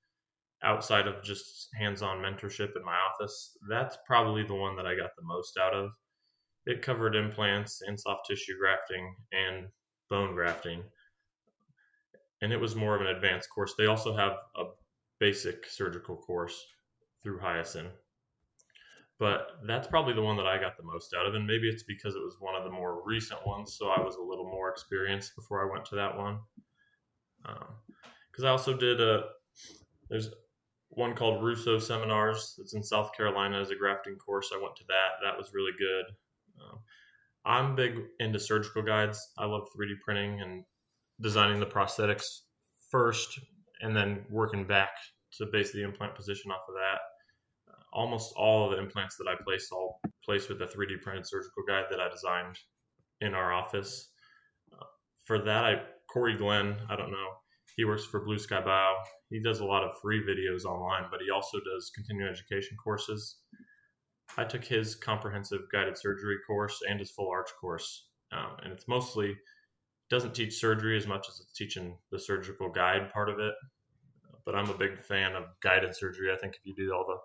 outside 0.64 1.06
of 1.06 1.22
just 1.22 1.68
hands-on 1.78 2.18
mentorship 2.18 2.76
in 2.76 2.84
my 2.84 2.96
office, 2.96 3.56
that's 3.68 3.98
probably 4.06 4.42
the 4.44 4.54
one 4.54 4.76
that 4.76 4.86
I 4.86 4.96
got 4.96 5.10
the 5.16 5.24
most 5.24 5.58
out 5.58 5.74
of. 5.74 5.90
It 6.66 6.82
covered 6.82 7.14
implants 7.14 7.82
and 7.86 7.98
soft 7.98 8.26
tissue 8.28 8.58
grafting 8.58 9.14
and 9.32 9.66
bone 10.08 10.34
grafting. 10.34 10.82
And 12.40 12.52
it 12.52 12.60
was 12.60 12.74
more 12.74 12.94
of 12.94 13.00
an 13.00 13.08
advanced 13.08 13.48
course. 13.54 13.74
They 13.76 13.86
also 13.86 14.16
have 14.16 14.32
a 14.56 14.64
basic 15.18 15.66
surgical 15.66 16.16
course 16.16 16.60
through 17.22 17.38
Hiossen 17.38 17.90
but 19.22 19.60
that's 19.68 19.86
probably 19.86 20.14
the 20.14 20.20
one 20.20 20.36
that 20.36 20.48
I 20.48 20.58
got 20.58 20.76
the 20.76 20.82
most 20.82 21.14
out 21.16 21.26
of. 21.26 21.36
And 21.36 21.46
maybe 21.46 21.68
it's 21.68 21.84
because 21.84 22.16
it 22.16 22.24
was 22.24 22.38
one 22.40 22.56
of 22.56 22.64
the 22.64 22.70
more 22.70 23.06
recent 23.06 23.46
ones, 23.46 23.76
so 23.78 23.86
I 23.86 24.00
was 24.00 24.16
a 24.16 24.20
little 24.20 24.44
more 24.44 24.68
experienced 24.68 25.36
before 25.36 25.64
I 25.64 25.72
went 25.72 25.84
to 25.86 25.94
that 25.94 26.18
one. 26.18 26.40
Because 27.40 28.42
um, 28.42 28.46
I 28.46 28.48
also 28.48 28.76
did 28.76 29.00
a 29.00 29.26
there's 30.10 30.30
one 30.88 31.14
called 31.14 31.40
Russo 31.40 31.78
Seminars 31.78 32.56
that's 32.58 32.74
in 32.74 32.82
South 32.82 33.16
Carolina 33.16 33.60
as 33.60 33.70
a 33.70 33.76
grafting 33.76 34.16
course. 34.16 34.50
I 34.52 34.60
went 34.60 34.74
to 34.74 34.84
that. 34.88 35.22
That 35.22 35.38
was 35.38 35.54
really 35.54 35.70
good. 35.78 36.04
Um, 36.60 36.78
I'm 37.44 37.76
big 37.76 38.00
into 38.18 38.40
surgical 38.40 38.82
guides. 38.82 39.34
I 39.38 39.44
love 39.44 39.68
3D 39.78 40.00
printing 40.04 40.40
and 40.40 40.64
designing 41.20 41.60
the 41.60 41.66
prosthetics 41.66 42.40
first, 42.90 43.38
and 43.82 43.94
then 43.94 44.24
working 44.30 44.66
back 44.66 44.90
to 45.38 45.46
base 45.46 45.70
the 45.72 45.84
implant 45.84 46.16
position 46.16 46.50
off 46.50 46.62
of 46.68 46.74
that 46.74 46.98
almost 47.92 48.32
all 48.36 48.64
of 48.64 48.72
the 48.72 48.82
implants 48.82 49.16
that 49.16 49.28
I 49.28 49.42
place, 49.42 49.68
I'll 49.72 50.00
place 50.24 50.48
with 50.48 50.60
a 50.62 50.66
3D 50.66 51.02
printed 51.02 51.26
surgical 51.26 51.62
guide 51.66 51.84
that 51.90 52.00
I 52.00 52.08
designed 52.08 52.58
in 53.20 53.34
our 53.34 53.52
office. 53.52 54.08
Uh, 54.72 54.84
for 55.24 55.38
that, 55.40 55.64
I 55.64 55.82
Corey 56.12 56.36
Glenn, 56.36 56.76
I 56.90 56.96
don't 56.96 57.10
know, 57.10 57.28
he 57.76 57.84
works 57.84 58.04
for 58.04 58.24
Blue 58.24 58.38
Sky 58.38 58.60
Bio. 58.60 58.94
He 59.30 59.40
does 59.40 59.60
a 59.60 59.64
lot 59.64 59.82
of 59.82 59.98
free 60.00 60.22
videos 60.22 60.64
online, 60.64 61.04
but 61.10 61.20
he 61.22 61.30
also 61.30 61.58
does 61.58 61.90
continuing 61.94 62.30
education 62.30 62.76
courses. 62.82 63.38
I 64.36 64.44
took 64.44 64.64
his 64.64 64.94
comprehensive 64.94 65.60
guided 65.72 65.96
surgery 65.96 66.36
course 66.46 66.80
and 66.88 66.98
his 66.98 67.10
full 67.10 67.30
arch 67.30 67.50
course, 67.60 68.08
um, 68.32 68.56
and 68.62 68.72
it's 68.72 68.88
mostly 68.88 69.34
doesn't 70.10 70.34
teach 70.34 70.54
surgery 70.54 70.96
as 70.96 71.06
much 71.06 71.26
as 71.28 71.40
it's 71.40 71.52
teaching 71.52 71.96
the 72.10 72.18
surgical 72.18 72.70
guide 72.70 73.10
part 73.12 73.30
of 73.30 73.38
it. 73.38 73.54
But 74.44 74.54
I'm 74.54 74.68
a 74.68 74.76
big 74.76 75.02
fan 75.02 75.34
of 75.34 75.44
guided 75.62 75.94
surgery. 75.94 76.32
I 76.32 76.36
think 76.36 76.54
if 76.54 76.66
you 76.66 76.74
do 76.74 76.92
all 76.92 77.06
the 77.06 77.16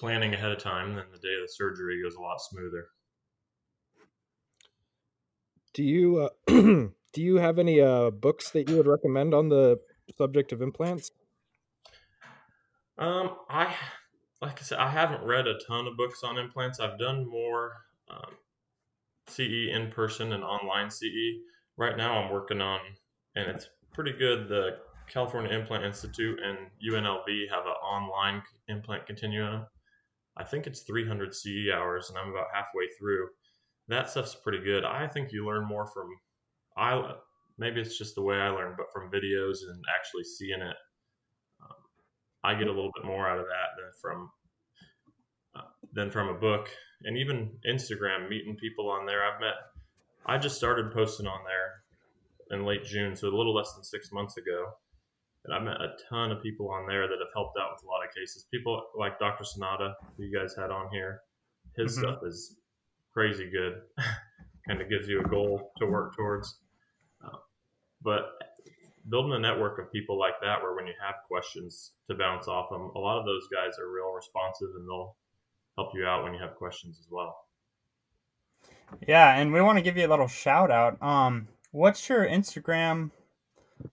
planning 0.00 0.32
ahead 0.32 0.50
of 0.50 0.58
time, 0.58 0.94
then 0.94 1.04
the 1.12 1.18
day 1.18 1.34
of 1.34 1.42
the 1.42 1.52
surgery 1.52 2.02
goes 2.02 2.14
a 2.14 2.20
lot 2.20 2.40
smoother. 2.40 2.86
Do 5.74 5.84
you 5.84 6.18
uh, 6.18 6.28
do 7.12 7.22
you 7.22 7.36
have 7.36 7.58
any 7.58 7.80
uh, 7.80 8.10
books 8.10 8.50
that 8.50 8.68
you 8.68 8.76
would 8.76 8.86
recommend 8.86 9.34
on 9.34 9.50
the 9.50 9.78
subject 10.16 10.52
of 10.52 10.62
implants? 10.62 11.12
Um, 12.98 13.36
I 13.48 13.74
like 14.40 14.58
I 14.58 14.62
said, 14.62 14.78
I 14.78 14.88
haven't 14.90 15.22
read 15.22 15.46
a 15.46 15.58
ton 15.68 15.86
of 15.86 15.96
books 15.96 16.24
on 16.24 16.38
implants. 16.38 16.80
I've 16.80 16.98
done 16.98 17.28
more 17.28 17.72
um, 18.08 18.32
CE 19.28 19.68
in 19.70 19.92
person 19.94 20.32
and 20.32 20.42
online 20.42 20.90
CE. 20.90 21.40
Right 21.76 21.96
now, 21.96 22.18
I'm 22.18 22.32
working 22.32 22.60
on, 22.60 22.80
and 23.36 23.48
it's 23.50 23.68
pretty 23.92 24.12
good. 24.12 24.48
The 24.48 24.78
California 25.08 25.52
Implant 25.52 25.84
Institute 25.84 26.38
and 26.42 26.58
UNLV 26.90 27.50
have 27.50 27.66
an 27.66 27.72
online 27.82 28.42
implant 28.68 29.06
continuum 29.06 29.66
I 30.40 30.44
think 30.44 30.66
it's 30.66 30.80
300 30.82 31.34
CE 31.34 31.68
hours, 31.74 32.08
and 32.08 32.18
I'm 32.18 32.30
about 32.30 32.46
halfway 32.54 32.88
through. 32.98 33.28
That 33.88 34.08
stuff's 34.08 34.34
pretty 34.34 34.64
good. 34.64 34.84
I 34.84 35.06
think 35.06 35.32
you 35.32 35.46
learn 35.46 35.66
more 35.66 35.86
from 35.86 36.08
I 36.76 37.12
maybe 37.58 37.80
it's 37.80 37.98
just 37.98 38.14
the 38.14 38.22
way 38.22 38.36
I 38.36 38.48
learn, 38.48 38.74
but 38.76 38.86
from 38.90 39.10
videos 39.10 39.58
and 39.68 39.84
actually 39.94 40.24
seeing 40.24 40.62
it, 40.62 40.76
um, 41.62 41.76
I 42.42 42.54
get 42.54 42.68
a 42.68 42.72
little 42.72 42.92
bit 42.94 43.04
more 43.04 43.28
out 43.28 43.38
of 43.38 43.44
that 43.44 43.76
than 43.76 43.90
from 44.00 44.30
uh, 45.54 45.68
than 45.92 46.10
from 46.10 46.28
a 46.28 46.38
book. 46.38 46.70
And 47.02 47.18
even 47.18 47.58
Instagram, 47.68 48.28
meeting 48.30 48.56
people 48.56 48.90
on 48.90 49.06
there. 49.06 49.24
I've 49.24 49.40
met. 49.40 49.54
I 50.24 50.38
just 50.38 50.56
started 50.56 50.92
posting 50.92 51.26
on 51.26 51.40
there 51.44 52.58
in 52.58 52.64
late 52.64 52.84
June, 52.84 53.14
so 53.14 53.28
a 53.28 53.36
little 53.36 53.54
less 53.54 53.74
than 53.74 53.84
six 53.84 54.10
months 54.10 54.36
ago. 54.38 54.72
And 55.44 55.54
I've 55.54 55.62
met 55.62 55.80
a 55.80 55.96
ton 56.08 56.32
of 56.32 56.42
people 56.42 56.70
on 56.70 56.86
there 56.86 57.08
that 57.08 57.18
have 57.18 57.32
helped 57.34 57.58
out 57.58 57.70
with 57.72 57.82
a 57.84 57.86
lot 57.86 58.06
of 58.06 58.14
cases. 58.14 58.46
People 58.52 58.82
like 58.98 59.18
Dr. 59.18 59.44
Sonata, 59.44 59.94
who 60.16 60.24
you 60.24 60.38
guys 60.38 60.54
had 60.54 60.70
on 60.70 60.90
here. 60.92 61.22
His 61.76 61.92
mm-hmm. 61.92 62.02
stuff 62.02 62.18
is 62.26 62.56
crazy 63.12 63.50
good. 63.50 63.80
kind 64.68 64.80
of 64.80 64.88
gives 64.88 65.08
you 65.08 65.20
a 65.20 65.28
goal 65.28 65.72
to 65.78 65.86
work 65.86 66.14
towards. 66.14 66.58
Uh, 67.24 67.38
but 68.02 68.32
building 69.08 69.32
a 69.32 69.38
network 69.38 69.78
of 69.78 69.90
people 69.90 70.18
like 70.18 70.34
that, 70.42 70.62
where 70.62 70.74
when 70.74 70.86
you 70.86 70.92
have 71.04 71.16
questions 71.26 71.92
to 72.08 72.16
bounce 72.16 72.46
off 72.46 72.70
them, 72.70 72.90
a 72.94 72.98
lot 72.98 73.18
of 73.18 73.24
those 73.24 73.48
guys 73.52 73.78
are 73.78 73.90
real 73.90 74.12
responsive 74.12 74.68
and 74.76 74.86
they'll 74.88 75.16
help 75.76 75.92
you 75.94 76.04
out 76.04 76.22
when 76.22 76.34
you 76.34 76.40
have 76.40 76.54
questions 76.56 76.98
as 77.00 77.06
well. 77.10 77.36
Yeah, 79.06 79.36
and 79.36 79.52
we 79.52 79.60
want 79.60 79.78
to 79.78 79.82
give 79.82 79.96
you 79.96 80.06
a 80.06 80.10
little 80.10 80.28
shout 80.28 80.70
out. 80.70 81.00
Um, 81.02 81.48
what's 81.70 82.08
your 82.08 82.26
Instagram 82.26 83.10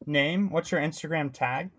name? 0.06 0.50
What's 0.50 0.72
your 0.72 0.82
Instagram 0.82 1.32
tag? 1.34 1.70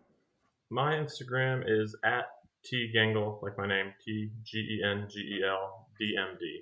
My 0.71 0.95
Instagram 0.95 1.65
is 1.67 1.97
at 2.05 2.27
T 2.65 2.93
Gengel, 2.95 3.43
like 3.43 3.57
my 3.57 3.67
name, 3.67 3.93
T 4.05 4.31
G 4.45 4.59
E 4.59 4.83
N 4.85 5.07
G 5.11 5.21
E 5.21 5.41
L 5.47 5.89
D 5.99 6.15
M 6.19 6.37
D. 6.39 6.61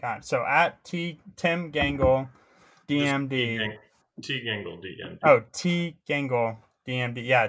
Got 0.00 0.18
it. 0.18 0.24
So 0.24 0.44
at 0.44 0.82
T 0.84 1.18
Tim 1.36 1.72
Gengel, 1.72 2.28
DMD. 2.88 3.76
T 4.22 4.44
Gengel, 4.46 4.78
DMD. 4.78 5.18
Oh, 5.24 5.42
T 5.52 5.96
Gengel, 6.08 6.56
DMD. 6.86 7.26
Yeah, 7.26 7.48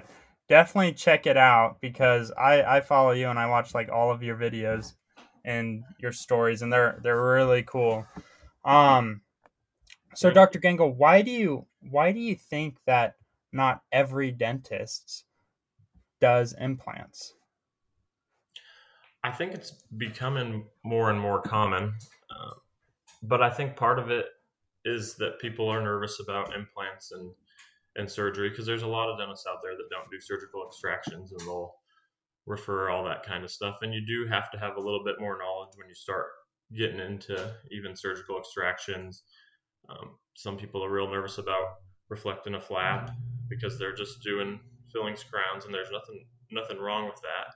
definitely 0.50 0.94
check 0.94 1.28
it 1.28 1.38
out 1.38 1.78
because 1.82 2.32
I 2.32 2.64
I 2.64 2.82
follow 2.82 3.12
you 3.12 3.30
and 3.30 3.38
I 3.38 3.48
watch 3.48 3.74
like 3.76 3.90
all 3.90 4.12
of 4.12 4.24
your 4.24 4.36
videos. 4.38 4.94
and 5.46 5.84
your 6.00 6.12
stories, 6.12 6.62
and 6.62 6.72
they're 6.72 7.00
they're 7.04 7.22
really 7.22 7.64
cool. 7.64 8.06
Um, 8.66 9.22
so 10.16 10.32
Dr. 10.32 10.60
Gengel, 10.60 10.96
why 10.96 11.22
do 11.22 11.32
you 11.32 11.66
why 11.90 12.12
do 12.12 12.20
you 12.20 12.36
think 12.36 12.78
that 12.86 13.16
not 13.52 13.82
every 13.92 14.32
dentist 14.32 15.26
does 16.20 16.54
implants? 16.60 17.34
I 19.24 19.32
think 19.32 19.54
it's 19.54 19.72
becoming 19.98 20.66
more 20.84 21.10
and 21.10 21.20
more 21.20 21.42
common, 21.42 21.94
uh, 22.30 22.54
but 23.22 23.42
I 23.42 23.50
think 23.50 23.76
part 23.76 24.00
of 24.00 24.12
it 24.12 24.26
is 24.86 25.16
that 25.16 25.40
people 25.40 25.70
are 25.70 25.82
nervous 25.82 26.20
about 26.20 26.54
implants 26.56 27.12
and 27.12 27.32
and 27.96 28.10
surgery 28.10 28.50
because 28.50 28.66
there's 28.66 28.82
a 28.82 28.88
lot 28.88 29.10
of 29.10 29.20
dentists 29.20 29.46
out 29.48 29.60
there 29.62 29.76
that 29.78 29.90
don't 29.92 30.10
do 30.10 30.20
surgical 30.20 30.66
extractions 30.66 31.32
and 31.32 31.40
they'll 31.42 31.76
refer 32.46 32.90
all 32.90 33.04
that 33.06 33.24
kind 33.24 33.44
of 33.44 33.52
stuff. 33.52 33.78
And 33.82 33.94
you 33.94 34.02
do 34.06 34.28
have 34.30 34.52
to 34.52 34.58
have 34.58 34.78
a 34.78 34.82
little 34.82 35.04
bit 35.04 35.20
more 35.20 35.38
knowledge 35.38 35.76
when 35.76 35.88
you 35.88 35.96
start 35.96 36.26
getting 36.76 37.00
into 37.00 37.54
even 37.72 37.96
surgical 37.96 38.38
extractions. 38.38 39.24
Um, 39.90 40.12
some 40.36 40.58
people 40.58 40.84
are 40.84 40.92
real 40.92 41.10
nervous 41.10 41.38
about 41.38 41.76
reflecting 42.10 42.56
a 42.56 42.62
flap 42.62 43.12
because 43.50 43.78
they're 43.78 43.96
just 43.96 44.22
doing 44.24 44.60
fillings 44.92 45.24
crowns, 45.24 45.66
and 45.66 45.74
there's 45.74 45.92
nothing 45.92 46.26
nothing 46.52 46.80
wrong 46.80 47.06
with 47.06 47.20
that. 47.22 47.56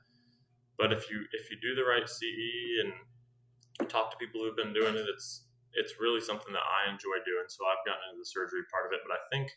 But 0.77 0.93
if 0.93 1.09
you 1.09 1.21
if 1.33 1.49
you 1.49 1.57
do 1.61 1.75
the 1.75 1.87
right 1.87 2.07
CE 2.07 2.83
and 2.83 3.89
talk 3.89 4.11
to 4.11 4.17
people 4.17 4.41
who've 4.41 4.55
been 4.55 4.73
doing 4.73 4.95
it, 4.95 5.05
it's 5.13 5.45
it's 5.73 5.99
really 5.99 6.21
something 6.21 6.53
that 6.53 6.65
I 6.65 6.91
enjoy 6.91 7.17
doing. 7.25 7.45
So 7.47 7.65
I've 7.65 7.85
gotten 7.85 8.01
into 8.09 8.19
the 8.19 8.25
surgery 8.25 8.61
part 8.71 8.87
of 8.87 8.93
it, 8.93 9.01
but 9.07 9.13
I 9.13 9.21
think 9.31 9.51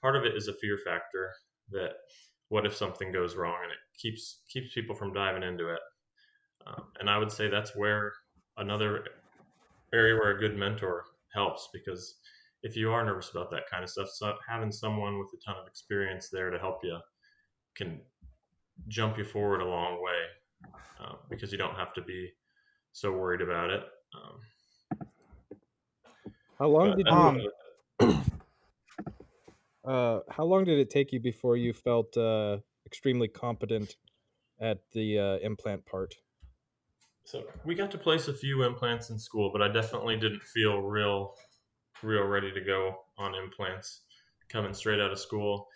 part 0.00 0.16
of 0.16 0.24
it 0.24 0.36
is 0.36 0.48
a 0.48 0.54
fear 0.54 0.78
factor 0.84 1.32
that 1.70 1.92
what 2.48 2.66
if 2.66 2.74
something 2.74 3.12
goes 3.12 3.36
wrong, 3.36 3.58
and 3.62 3.72
it 3.72 3.78
keeps 3.98 4.40
keeps 4.48 4.72
people 4.74 4.94
from 4.94 5.12
diving 5.12 5.42
into 5.42 5.72
it. 5.72 5.80
Um, 6.66 6.84
and 7.00 7.08
I 7.08 7.18
would 7.18 7.32
say 7.32 7.48
that's 7.48 7.76
where 7.76 8.12
another 8.56 9.04
area 9.92 10.14
where 10.14 10.36
a 10.36 10.38
good 10.38 10.56
mentor 10.56 11.04
helps 11.34 11.68
because 11.72 12.16
if 12.62 12.76
you 12.76 12.90
are 12.90 13.04
nervous 13.04 13.30
about 13.30 13.50
that 13.50 13.62
kind 13.70 13.84
of 13.84 13.90
stuff, 13.90 14.08
so 14.12 14.34
having 14.48 14.72
someone 14.72 15.18
with 15.18 15.28
a 15.34 15.44
ton 15.44 15.60
of 15.60 15.66
experience 15.66 16.28
there 16.30 16.50
to 16.50 16.58
help 16.58 16.80
you 16.82 16.98
can 17.76 18.00
jump 18.88 19.16
you 19.18 19.24
forward 19.24 19.60
a 19.60 19.64
long 19.64 20.02
way 20.02 20.70
uh, 21.00 21.14
because 21.30 21.52
you 21.52 21.58
don't 21.58 21.76
have 21.76 21.92
to 21.94 22.02
be 22.02 22.30
so 22.92 23.12
worried 23.12 23.40
about 23.40 23.70
it. 23.70 23.82
Um, 24.14 24.40
How 26.58 26.68
long 26.68 26.96
did 26.96 27.06
you? 27.06 27.12
Um, 27.12 27.40
Uh, 29.88 30.20
how 30.28 30.44
long 30.44 30.64
did 30.64 30.78
it 30.78 30.90
take 30.90 31.12
you 31.12 31.18
before 31.18 31.56
you 31.56 31.72
felt 31.72 32.14
uh, 32.18 32.58
extremely 32.84 33.26
competent 33.26 33.96
at 34.60 34.80
the 34.92 35.18
uh, 35.18 35.38
implant 35.38 35.86
part? 35.86 36.14
So 37.28 37.42
we 37.62 37.74
got 37.74 37.90
to 37.90 37.98
place 37.98 38.28
a 38.28 38.32
few 38.32 38.62
implants 38.62 39.10
in 39.10 39.18
school, 39.18 39.50
but 39.52 39.60
I 39.60 39.68
definitely 39.68 40.16
didn't 40.16 40.42
feel 40.44 40.80
real, 40.80 41.34
real 42.02 42.22
ready 42.22 42.50
to 42.50 42.60
go 42.62 43.00
on 43.18 43.34
implants 43.34 44.04
coming 44.48 44.72
straight 44.72 44.98
out 44.98 45.12
of 45.12 45.18
school. 45.18 45.68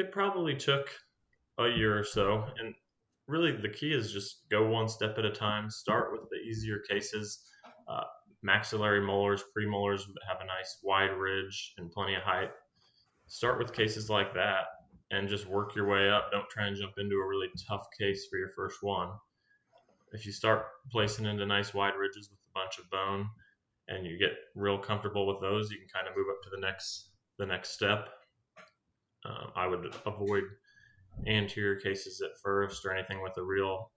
It 0.00 0.10
probably 0.10 0.56
took 0.56 0.90
a 1.60 1.68
year 1.68 1.96
or 1.96 2.02
so, 2.02 2.44
and 2.58 2.74
really 3.28 3.52
the 3.52 3.68
key 3.68 3.92
is 3.92 4.12
just 4.12 4.48
go 4.50 4.66
one 4.66 4.88
step 4.88 5.16
at 5.16 5.24
a 5.24 5.30
time. 5.30 5.70
Start 5.70 6.10
with 6.10 6.22
the 6.28 6.38
easier 6.38 6.80
cases. 6.90 7.38
Uh, 7.86 8.02
maxillary 8.42 9.00
molars, 9.00 9.44
premolars 9.56 10.00
have 10.26 10.38
a 10.40 10.46
nice 10.46 10.78
wide 10.82 11.16
ridge 11.16 11.74
and 11.78 11.92
plenty 11.92 12.16
of 12.16 12.22
height. 12.22 12.50
Start 13.28 13.60
with 13.60 13.72
cases 13.72 14.10
like 14.10 14.34
that 14.34 14.64
and 15.12 15.28
just 15.28 15.46
work 15.46 15.76
your 15.76 15.86
way 15.86 16.10
up. 16.10 16.32
Don't 16.32 16.50
try 16.50 16.66
and 16.66 16.76
jump 16.76 16.94
into 16.98 17.14
a 17.14 17.28
really 17.28 17.48
tough 17.68 17.86
case 17.96 18.26
for 18.28 18.38
your 18.38 18.50
first 18.56 18.78
one 18.82 19.10
if 20.12 20.26
you 20.26 20.32
start 20.32 20.66
placing 20.90 21.26
into 21.26 21.44
nice 21.46 21.74
wide 21.74 21.94
ridges 21.98 22.30
with 22.30 22.38
a 22.38 22.58
bunch 22.58 22.78
of 22.78 22.90
bone 22.90 23.28
and 23.88 24.06
you 24.06 24.18
get 24.18 24.32
real 24.54 24.78
comfortable 24.78 25.26
with 25.26 25.40
those 25.40 25.70
you 25.70 25.78
can 25.78 25.88
kind 25.88 26.08
of 26.08 26.16
move 26.16 26.26
up 26.30 26.42
to 26.42 26.50
the 26.50 26.60
next 26.60 27.10
the 27.38 27.46
next 27.46 27.70
step. 27.70 28.08
Um, 29.24 29.50
i 29.56 29.66
would 29.66 29.94
avoid 30.06 30.44
anterior 31.26 31.76
cases 31.76 32.20
at 32.20 32.38
first 32.42 32.84
or 32.84 32.94
anything 32.94 33.22
with 33.22 33.36
a 33.38 33.42
real 33.42 33.90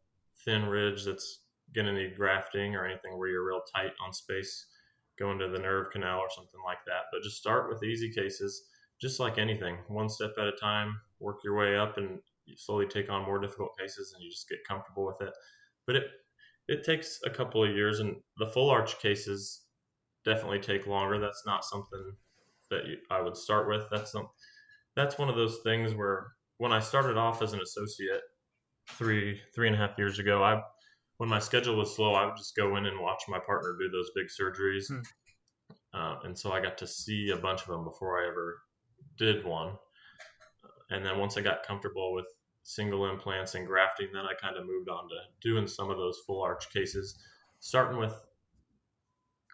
thin 0.44 0.66
ridge 0.66 1.06
that's 1.06 1.42
going 1.74 1.88
to 1.88 1.94
need 1.94 2.16
grafting 2.16 2.76
or 2.76 2.86
anything 2.86 3.18
where 3.18 3.30
you're 3.30 3.48
real 3.48 3.62
tight 3.74 3.92
on 4.06 4.14
space 4.14 4.66
going 5.20 5.38
to 5.40 5.48
the 5.48 5.60
nerve 5.60 5.92
canal 5.92 6.20
or 6.20 6.30
something 6.30 6.60
like 6.66 6.80
that. 6.86 7.04
But 7.12 7.22
just 7.22 7.38
start 7.38 7.70
with 7.70 7.84
easy 7.84 8.12
cases 8.12 8.64
just 9.00 9.20
like 9.20 9.38
anything. 9.38 9.78
One 9.88 10.10
step 10.10 10.32
at 10.38 10.48
a 10.48 10.52
time 10.54 11.00
work 11.20 11.38
your 11.44 11.56
way 11.56 11.78
up 11.78 11.98
and 11.98 12.20
you 12.46 12.56
slowly 12.58 12.88
take 12.88 13.10
on 13.10 13.26
more 13.26 13.40
difficult 13.40 13.78
cases 13.80 14.14
and 14.14 14.24
you 14.24 14.30
just 14.30 14.50
get 14.50 14.60
comfortable 14.68 15.06
with 15.06 15.22
it 15.22 15.34
but 15.92 16.02
it 16.02 16.08
it 16.68 16.84
takes 16.86 17.20
a 17.26 17.30
couple 17.30 17.62
of 17.64 17.76
years 17.76 18.00
and 18.00 18.16
the 18.38 18.48
full 18.48 18.70
arch 18.70 18.98
cases 19.02 19.66
definitely 20.24 20.60
take 20.60 20.88
longer. 20.88 21.20
That's 21.20 21.44
not 21.46 21.66
something 21.66 22.14
that 22.70 22.86
you, 22.86 22.98
i 23.10 23.22
would 23.22 23.36
start 23.36 23.68
with. 23.68 23.84
That's 23.92 24.14
some 24.14 24.30
that's 24.96 25.18
one 25.18 25.28
of 25.28 25.36
those 25.36 25.60
things 25.64 25.94
where 25.94 26.28
when 26.58 26.72
i 26.72 26.80
started 26.80 27.18
off 27.18 27.42
as 27.42 27.54
an 27.54 27.62
associate 27.62 28.22
three 28.90 29.40
three 29.54 29.68
and 29.68 29.76
a 29.76 29.80
half 29.80 29.98
years 29.98 30.20
ago 30.20 30.44
i 30.44 30.62
when 31.18 31.30
my 31.30 31.40
schedule 31.40 31.78
was 31.78 31.96
slow 31.96 32.14
i 32.14 32.26
would 32.26 32.36
just 32.38 32.56
go 32.56 32.76
in 32.76 32.86
and 32.86 33.00
watch 33.00 33.24
my 33.30 33.40
partner 33.40 33.76
do 33.80 33.90
those 33.90 34.12
big 34.16 34.28
surgeries. 34.28 34.88
Hmm. 34.88 35.02
uh, 35.94 36.16
and 36.24 36.38
so 36.38 36.52
i 36.52 36.62
got 36.62 36.78
to 36.78 36.88
see 36.88 37.32
a 37.32 37.38
bunch 37.38 37.62
of 37.62 37.68
them 37.68 37.84
before 37.84 38.22
i 38.22 38.28
ever 38.28 38.62
did 39.18 39.46
one. 39.46 39.76
And 40.90 41.06
then 41.06 41.20
once 41.20 41.38
i 41.38 41.42
got 41.42 41.66
comfortable 41.66 42.14
with 42.14 42.28
single 42.64 43.10
implants 43.10 43.56
and 43.56 43.68
grafting, 43.68 44.08
then 44.14 44.26
I 44.26 44.34
kind 44.42 44.58
of 44.58 44.66
moved 44.66 44.90
on 44.90 45.10
to 45.10 45.16
doing 45.42 45.68
some 45.68 45.90
of 45.90 45.98
those 45.98 46.20
full 46.26 46.44
arch 46.44 46.72
cases, 46.72 47.18
starting 47.60 47.98
with 47.98 48.14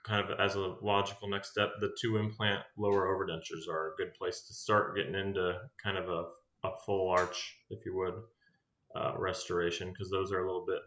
kind 0.03 0.29
of 0.29 0.39
as 0.39 0.55
a 0.55 0.75
logical 0.81 1.29
next 1.29 1.51
step, 1.51 1.69
the 1.79 1.95
two 1.99 2.17
implant 2.17 2.63
lower 2.77 3.07
overdentures 3.07 3.67
are 3.69 3.93
a 3.93 3.95
good 3.97 4.13
place 4.13 4.41
to 4.47 4.53
start 4.53 4.95
getting 4.95 5.15
into 5.15 5.59
kind 5.83 5.97
of 5.97 6.09
a, 6.09 6.25
a 6.65 6.71
full 6.85 7.09
arch, 7.09 7.57
if 7.69 7.85
you 7.85 7.95
would, 7.95 8.13
uh, 8.95 9.17
restoration, 9.17 9.91
because 9.91 10.09
those 10.09 10.31
are 10.31 10.43
a 10.43 10.47
little 10.47 10.65
bit 10.65 10.79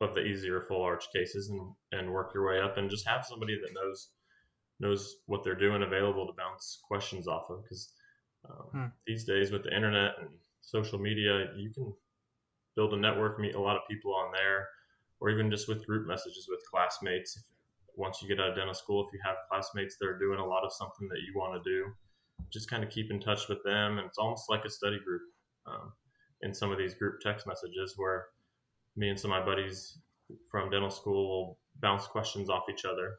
of 0.00 0.14
the 0.14 0.22
easier 0.22 0.62
full 0.68 0.82
arch 0.82 1.04
cases 1.12 1.48
and, 1.50 1.60
and 1.92 2.10
work 2.10 2.32
your 2.34 2.46
way 2.46 2.60
up 2.60 2.76
and 2.76 2.90
just 2.90 3.06
have 3.06 3.24
somebody 3.24 3.58
that 3.60 3.72
knows 3.74 4.10
knows 4.78 5.16
what 5.24 5.42
they're 5.42 5.54
doing 5.54 5.82
available 5.82 6.26
to 6.26 6.34
bounce 6.36 6.80
questions 6.86 7.26
off 7.26 7.48
of 7.48 7.62
because 7.62 7.92
um, 8.48 8.66
Hmm. 8.72 8.86
these 9.06 9.24
days 9.24 9.50
with 9.50 9.62
the 9.64 9.74
internet 9.74 10.12
and 10.20 10.28
social 10.66 11.00
media 11.00 11.52
you 11.56 11.72
can 11.72 11.94
build 12.74 12.94
a 12.94 12.96
network 12.96 13.38
meet 13.40 13.54
a 13.54 13.60
lot 13.60 13.76
of 13.76 13.82
people 13.88 14.14
on 14.14 14.32
there 14.32 14.68
or 15.20 15.30
even 15.30 15.50
just 15.50 15.68
with 15.68 15.86
group 15.86 16.06
messages 16.06 16.46
with 16.50 16.60
classmates 16.70 17.44
once 17.94 18.20
you 18.22 18.28
get 18.28 18.40
out 18.40 18.50
of 18.50 18.56
dental 18.56 18.74
school 18.74 19.06
if 19.06 19.12
you 19.12 19.20
have 19.24 19.36
classmates 19.50 19.96
that 19.98 20.08
are 20.08 20.18
doing 20.18 20.40
a 20.40 20.46
lot 20.46 20.64
of 20.64 20.72
something 20.72 21.08
that 21.08 21.20
you 21.26 21.32
want 21.36 21.62
to 21.62 21.70
do 21.70 21.92
just 22.50 22.70
kind 22.70 22.84
of 22.84 22.90
keep 22.90 23.10
in 23.10 23.20
touch 23.20 23.48
with 23.48 23.62
them 23.64 23.98
and 23.98 24.06
it's 24.08 24.18
almost 24.18 24.50
like 24.50 24.64
a 24.64 24.70
study 24.70 25.00
group 25.04 25.22
um, 25.66 25.92
in 26.42 26.54
some 26.54 26.72
of 26.72 26.78
these 26.78 26.94
group 26.94 27.20
text 27.20 27.46
messages 27.46 27.94
where 27.96 28.28
me 28.96 29.10
and 29.10 29.20
some 29.20 29.32
of 29.32 29.40
my 29.40 29.46
buddies 29.46 30.00
from 30.50 30.70
dental 30.70 30.90
school 30.90 31.28
will 31.28 31.60
bounce 31.76 32.06
questions 32.06 32.50
off 32.50 32.64
each 32.70 32.84
other 32.86 33.18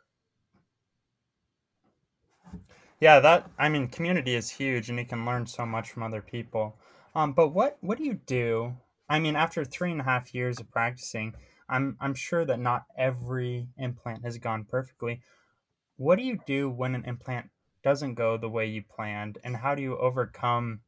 Yeah, 3.00 3.20
that 3.20 3.50
I 3.58 3.70
mean, 3.70 3.88
community 3.88 4.36
is 4.36 4.52
huge, 4.52 4.90
and 4.90 5.00
you 5.00 5.06
can 5.06 5.26
learn 5.26 5.48
so 5.48 5.66
much 5.66 5.92
from 5.92 6.04
other 6.04 6.22
people. 6.22 6.78
Um, 7.18 7.34
but 7.34 7.48
what 7.48 7.80
what 7.82 7.98
do 7.98 8.04
you 8.04 8.14
do? 8.14 8.78
I 9.10 9.18
mean, 9.18 9.36
after 9.36 9.66
three 9.66 9.92
and 9.92 10.02
a 10.02 10.04
half 10.04 10.36
years 10.36 10.60
of 10.60 10.70
practicing, 10.70 11.34
I'm 11.68 11.98
I'm 12.00 12.14
sure 12.14 12.46
that 12.46 12.60
not 12.60 12.86
every 12.96 13.70
implant 13.76 14.24
has 14.24 14.38
gone 14.38 14.66
perfectly. 14.66 15.22
What 15.96 16.18
do 16.18 16.24
you 16.24 16.38
do 16.46 16.70
when 16.70 16.94
an 16.94 17.04
implant 17.06 17.50
doesn't 17.84 18.14
go 18.14 18.38
the 18.38 18.50
way 18.50 18.68
you 18.68 18.84
planned, 18.84 19.40
and 19.44 19.58
how 19.58 19.74
do 19.74 19.82
you 19.82 19.98
overcome 19.98 20.82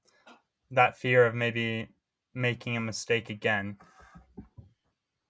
that 0.70 1.00
fear 1.00 1.26
of 1.26 1.34
maybe 1.34 1.88
making 2.36 2.78
a 2.78 2.82
mistake 2.82 3.32
again? 3.32 3.78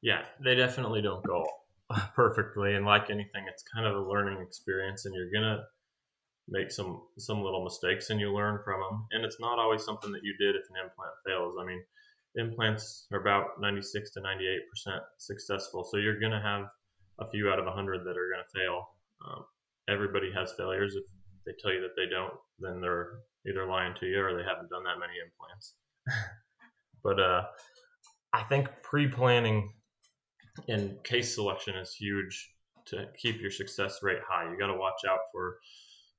yeah, 0.02 0.26
they 0.44 0.56
definitely 0.56 1.02
don't 1.02 1.26
go 1.26 1.46
perfectly. 2.14 2.76
And 2.76 2.86
like 2.86 3.10
anything, 3.10 3.46
it's 3.48 3.64
kind 3.64 3.86
of 3.86 3.96
a 3.96 4.10
learning 4.10 4.42
experience, 4.42 5.06
and 5.06 5.16
you're 5.16 5.32
gonna 5.32 5.64
make 6.50 6.72
some 6.72 7.02
some 7.18 7.42
little 7.42 7.64
mistakes, 7.64 8.10
and 8.10 8.20
you 8.20 8.34
learn 8.34 8.60
from 8.64 8.82
them. 8.82 9.06
And 9.12 9.26
it's 9.26 9.40
not 9.40 9.60
always 9.60 9.84
something 9.84 10.12
that 10.12 10.24
you 10.24 10.36
did 10.38 10.56
if 10.56 10.70
an 10.70 10.76
implant 10.84 11.14
fails. 11.26 11.56
I 11.60 11.66
mean, 11.66 11.82
implants 12.36 13.08
are 13.12 13.20
about 13.20 13.62
96 13.62 14.12
to 14.12 14.22
98 14.22 14.60
percent 14.70 15.04
successful, 15.18 15.84
so 15.84 15.98
you're 15.98 16.20
gonna 16.20 16.42
have 16.42 16.66
a 17.20 17.30
few 17.30 17.50
out 17.50 17.60
of 17.60 17.68
a 17.68 17.72
hundred 17.72 18.00
that 18.00 18.18
are 18.18 18.30
gonna 18.32 18.50
fail. 18.54 18.90
Um, 19.26 19.46
everybody 19.90 20.32
has 20.34 20.54
failures. 20.58 20.96
If 20.96 21.04
they 21.46 21.54
tell 21.60 21.74
you 21.74 21.82
that 21.82 21.96
they 21.96 22.10
don't, 22.10 22.34
then 22.60 22.82
they're 22.82 23.20
either 23.48 23.66
lying 23.66 23.94
to 24.00 24.06
you 24.06 24.20
or 24.20 24.36
they 24.36 24.44
haven't 24.44 24.70
done 24.70 24.84
that 24.84 25.00
many 25.00 25.14
implants. 25.24 25.74
but 27.04 27.20
uh, 27.20 27.44
I 28.34 28.44
think 28.44 28.70
pre-planning 28.84 29.72
and 30.68 31.02
case 31.04 31.36
selection 31.36 31.76
is 31.76 31.94
huge 31.94 32.52
to 32.86 33.06
keep 33.18 33.40
your 33.40 33.52
success 33.52 34.00
rate 34.02 34.20
high. 34.28 34.50
You 34.50 34.58
got 34.58 34.68
to 34.68 34.78
watch 34.78 35.02
out 35.10 35.20
for 35.32 35.58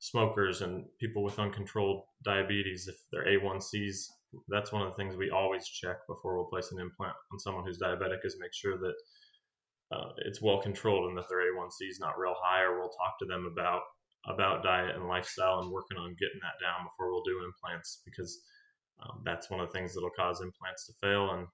smokers 0.01 0.63
and 0.63 0.85
people 0.99 1.23
with 1.23 1.39
uncontrolled 1.39 2.03
diabetes 2.25 2.89
if 2.89 2.97
their 3.13 3.27
A1Cs. 3.27 4.07
That's 4.49 4.73
one 4.73 4.83
of 4.83 4.89
the 4.89 4.97
things 4.97 5.17
we 5.17 5.31
always 5.31 5.69
check 5.69 5.99
before 6.09 6.37
we'll 6.37 6.47
place 6.47 6.73
an 6.73 6.81
implant 6.81 7.15
on 7.33 7.39
someone 7.39 7.65
who's 7.65 7.79
diabetic 7.79 8.25
is 8.25 8.37
make 8.41 8.55
sure 8.55 8.79
that 8.79 8.95
uh, 9.93 10.13
it's 10.25 10.41
well 10.41 10.61
controlled 10.61 11.09
and 11.09 11.19
that 11.19 11.29
their 11.29 11.53
A1C 11.53 11.89
is 11.89 12.01
not 12.01 12.19
real 12.19 12.35
high, 12.41 12.63
or 12.63 12.79
we'll 12.79 12.89
talk 12.91 13.19
to 13.21 13.27
them 13.27 13.49
about 13.51 13.83
about 14.27 14.63
diet 14.63 14.95
and 14.97 15.09
lifestyle 15.09 15.61
and 15.61 15.71
working 15.71 15.97
on 15.97 16.17
getting 16.21 16.41
that 16.43 16.61
down 16.63 16.85
before 16.85 17.11
we'll 17.11 17.23
do 17.23 17.43
implants 17.43 18.03
because 18.05 18.43
um, 19.03 19.23
that's 19.25 19.49
one 19.51 19.61
of 19.61 19.69
the 19.69 19.73
things 19.73 19.95
that'll 19.95 20.11
cause 20.11 20.43
implants 20.43 20.87
to 20.87 20.93
fail. 21.01 21.31
And 21.33 21.47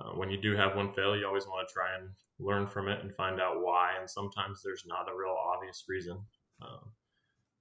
uh, 0.00 0.16
when 0.16 0.30
you 0.30 0.40
do 0.40 0.54
have 0.54 0.76
one 0.76 0.92
fail, 0.92 1.16
you 1.16 1.26
always 1.26 1.46
want 1.46 1.66
to 1.66 1.74
try 1.74 1.96
and 1.98 2.08
learn 2.38 2.68
from 2.68 2.86
it 2.86 3.00
and 3.02 3.12
find 3.16 3.40
out 3.40 3.60
why. 3.60 3.94
And 3.98 4.08
sometimes 4.08 4.60
there's 4.62 4.84
not 4.86 5.10
a 5.10 5.16
real 5.16 5.34
obvious 5.34 5.84
reason. 5.88 6.16
Um, 6.62 6.92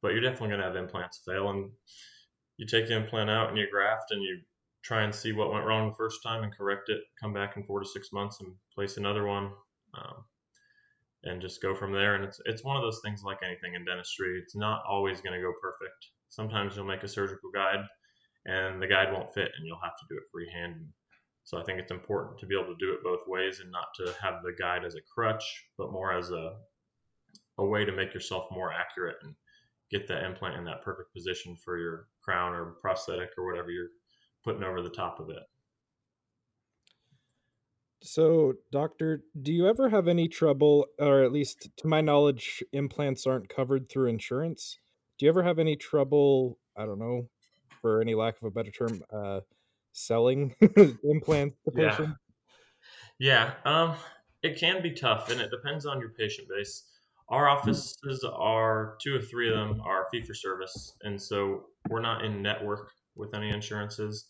but 0.05 0.11
you're 0.11 0.21
definitely 0.21 0.49
going 0.49 0.59
to 0.59 0.67
have 0.67 0.75
implants 0.75 1.23
fail. 1.25 1.49
And 1.49 1.71
you 2.57 2.67
take 2.67 2.87
the 2.87 2.95
implant 2.95 3.27
out 3.27 3.49
and 3.49 3.57
you 3.57 3.65
graft 3.71 4.11
and 4.11 4.21
you 4.21 4.37
try 4.83 5.01
and 5.01 5.13
see 5.13 5.31
what 5.31 5.51
went 5.51 5.65
wrong 5.65 5.89
the 5.89 5.95
first 5.95 6.21
time 6.21 6.43
and 6.43 6.55
correct 6.55 6.89
it, 6.89 6.99
come 7.19 7.33
back 7.33 7.57
in 7.57 7.63
four 7.63 7.79
to 7.79 7.87
six 7.87 8.13
months 8.13 8.39
and 8.39 8.53
place 8.71 8.97
another 8.97 9.25
one. 9.25 9.49
Um, 9.95 10.23
and 11.23 11.41
just 11.41 11.59
go 11.59 11.73
from 11.73 11.91
there. 11.91 12.13
And 12.13 12.23
it's 12.23 12.39
it's 12.45 12.63
one 12.63 12.77
of 12.77 12.83
those 12.83 13.01
things 13.03 13.23
like 13.23 13.39
anything 13.43 13.73
in 13.73 13.83
dentistry. 13.83 14.39
It's 14.43 14.55
not 14.55 14.83
always 14.87 15.21
going 15.21 15.33
to 15.33 15.41
go 15.41 15.53
perfect. 15.59 16.11
Sometimes 16.29 16.75
you'll 16.75 16.85
make 16.85 17.01
a 17.01 17.07
surgical 17.07 17.49
guide, 17.51 17.83
and 18.45 18.79
the 18.79 18.85
guide 18.85 19.11
won't 19.11 19.33
fit, 19.33 19.49
and 19.57 19.65
you'll 19.65 19.81
have 19.83 19.97
to 19.97 20.05
do 20.07 20.17
it 20.17 20.29
freehand. 20.31 20.85
So 21.45 21.57
I 21.57 21.63
think 21.63 21.79
it's 21.79 21.91
important 21.91 22.37
to 22.37 22.45
be 22.45 22.53
able 22.53 22.71
to 22.71 22.79
do 22.79 22.93
it 22.93 23.03
both 23.03 23.21
ways 23.25 23.59
and 23.59 23.71
not 23.71 23.87
to 23.95 24.13
have 24.21 24.43
the 24.43 24.53
guide 24.53 24.85
as 24.85 24.93
a 24.93 25.01
crutch, 25.11 25.65
but 25.79 25.91
more 25.91 26.13
as 26.15 26.29
a 26.29 26.57
a 27.57 27.65
way 27.65 27.85
to 27.85 27.91
make 27.91 28.13
yourself 28.13 28.45
more 28.51 28.71
accurate 28.71 29.15
and 29.23 29.33
get 29.89 30.07
that 30.07 30.23
implant 30.23 30.57
in 30.57 30.65
that 30.65 30.81
perfect 30.81 31.13
position 31.13 31.55
for 31.55 31.77
your 31.77 32.07
crown 32.21 32.53
or 32.53 32.71
prosthetic 32.81 33.29
or 33.37 33.45
whatever 33.45 33.71
you're 33.71 33.89
putting 34.43 34.63
over 34.63 34.81
the 34.81 34.89
top 34.89 35.19
of 35.19 35.29
it. 35.29 35.43
So, 38.03 38.53
doctor, 38.71 39.23
do 39.41 39.51
you 39.51 39.67
ever 39.67 39.89
have 39.89 40.07
any 40.07 40.27
trouble, 40.27 40.87
or 40.99 41.23
at 41.23 41.31
least 41.31 41.69
to 41.77 41.87
my 41.87 42.01
knowledge, 42.01 42.63
implants 42.71 43.25
aren't 43.25 43.49
covered 43.49 43.89
through 43.89 44.09
insurance? 44.09 44.77
Do 45.17 45.25
you 45.25 45.29
ever 45.29 45.41
have 45.43 45.59
any 45.59 45.75
trouble, 45.75 46.59
I 46.77 46.85
don't 46.85 46.99
know, 46.99 47.29
for 47.81 48.01
any 48.01 48.13
lack 48.13 48.37
of 48.37 48.43
a 48.43 48.51
better 48.51 48.69
term, 48.71 49.01
uh, 49.11 49.41
selling 49.93 50.55
implants 51.03 51.57
to 51.65 51.71
Yeah. 51.71 51.97
patients? 51.97 52.19
Yeah, 53.17 53.53
um, 53.63 53.95
it 54.43 54.57
can 54.57 54.81
be 54.81 54.91
tough, 54.91 55.29
and 55.29 55.39
it 55.39 55.49
depends 55.49 55.85
on 55.85 55.99
your 55.99 56.09
patient 56.09 56.47
base. 56.49 56.83
Our 57.29 57.49
offices 57.49 58.23
are 58.23 58.97
two 59.01 59.15
or 59.15 59.21
three 59.21 59.49
of 59.49 59.55
them 59.55 59.81
are 59.81 60.07
fee 60.11 60.23
for 60.23 60.33
service, 60.33 60.95
and 61.01 61.19
so 61.19 61.65
we're 61.89 62.01
not 62.01 62.23
in 62.23 62.41
network 62.41 62.91
with 63.15 63.33
any 63.33 63.49
insurances. 63.49 64.27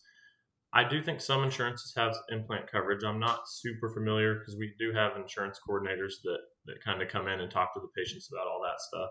I 0.72 0.88
do 0.88 1.02
think 1.02 1.20
some 1.20 1.44
insurances 1.44 1.92
have 1.96 2.16
implant 2.30 2.70
coverage. 2.70 3.04
I'm 3.04 3.20
not 3.20 3.48
super 3.48 3.90
familiar 3.90 4.34
because 4.34 4.56
we 4.58 4.74
do 4.78 4.92
have 4.92 5.16
insurance 5.16 5.58
coordinators 5.66 6.14
that 6.24 6.38
that 6.66 6.84
kind 6.84 7.02
of 7.02 7.08
come 7.08 7.28
in 7.28 7.40
and 7.40 7.50
talk 7.50 7.74
to 7.74 7.80
the 7.80 7.88
patients 7.96 8.28
about 8.32 8.46
all 8.46 8.60
that 8.62 8.80
stuff. 8.80 9.10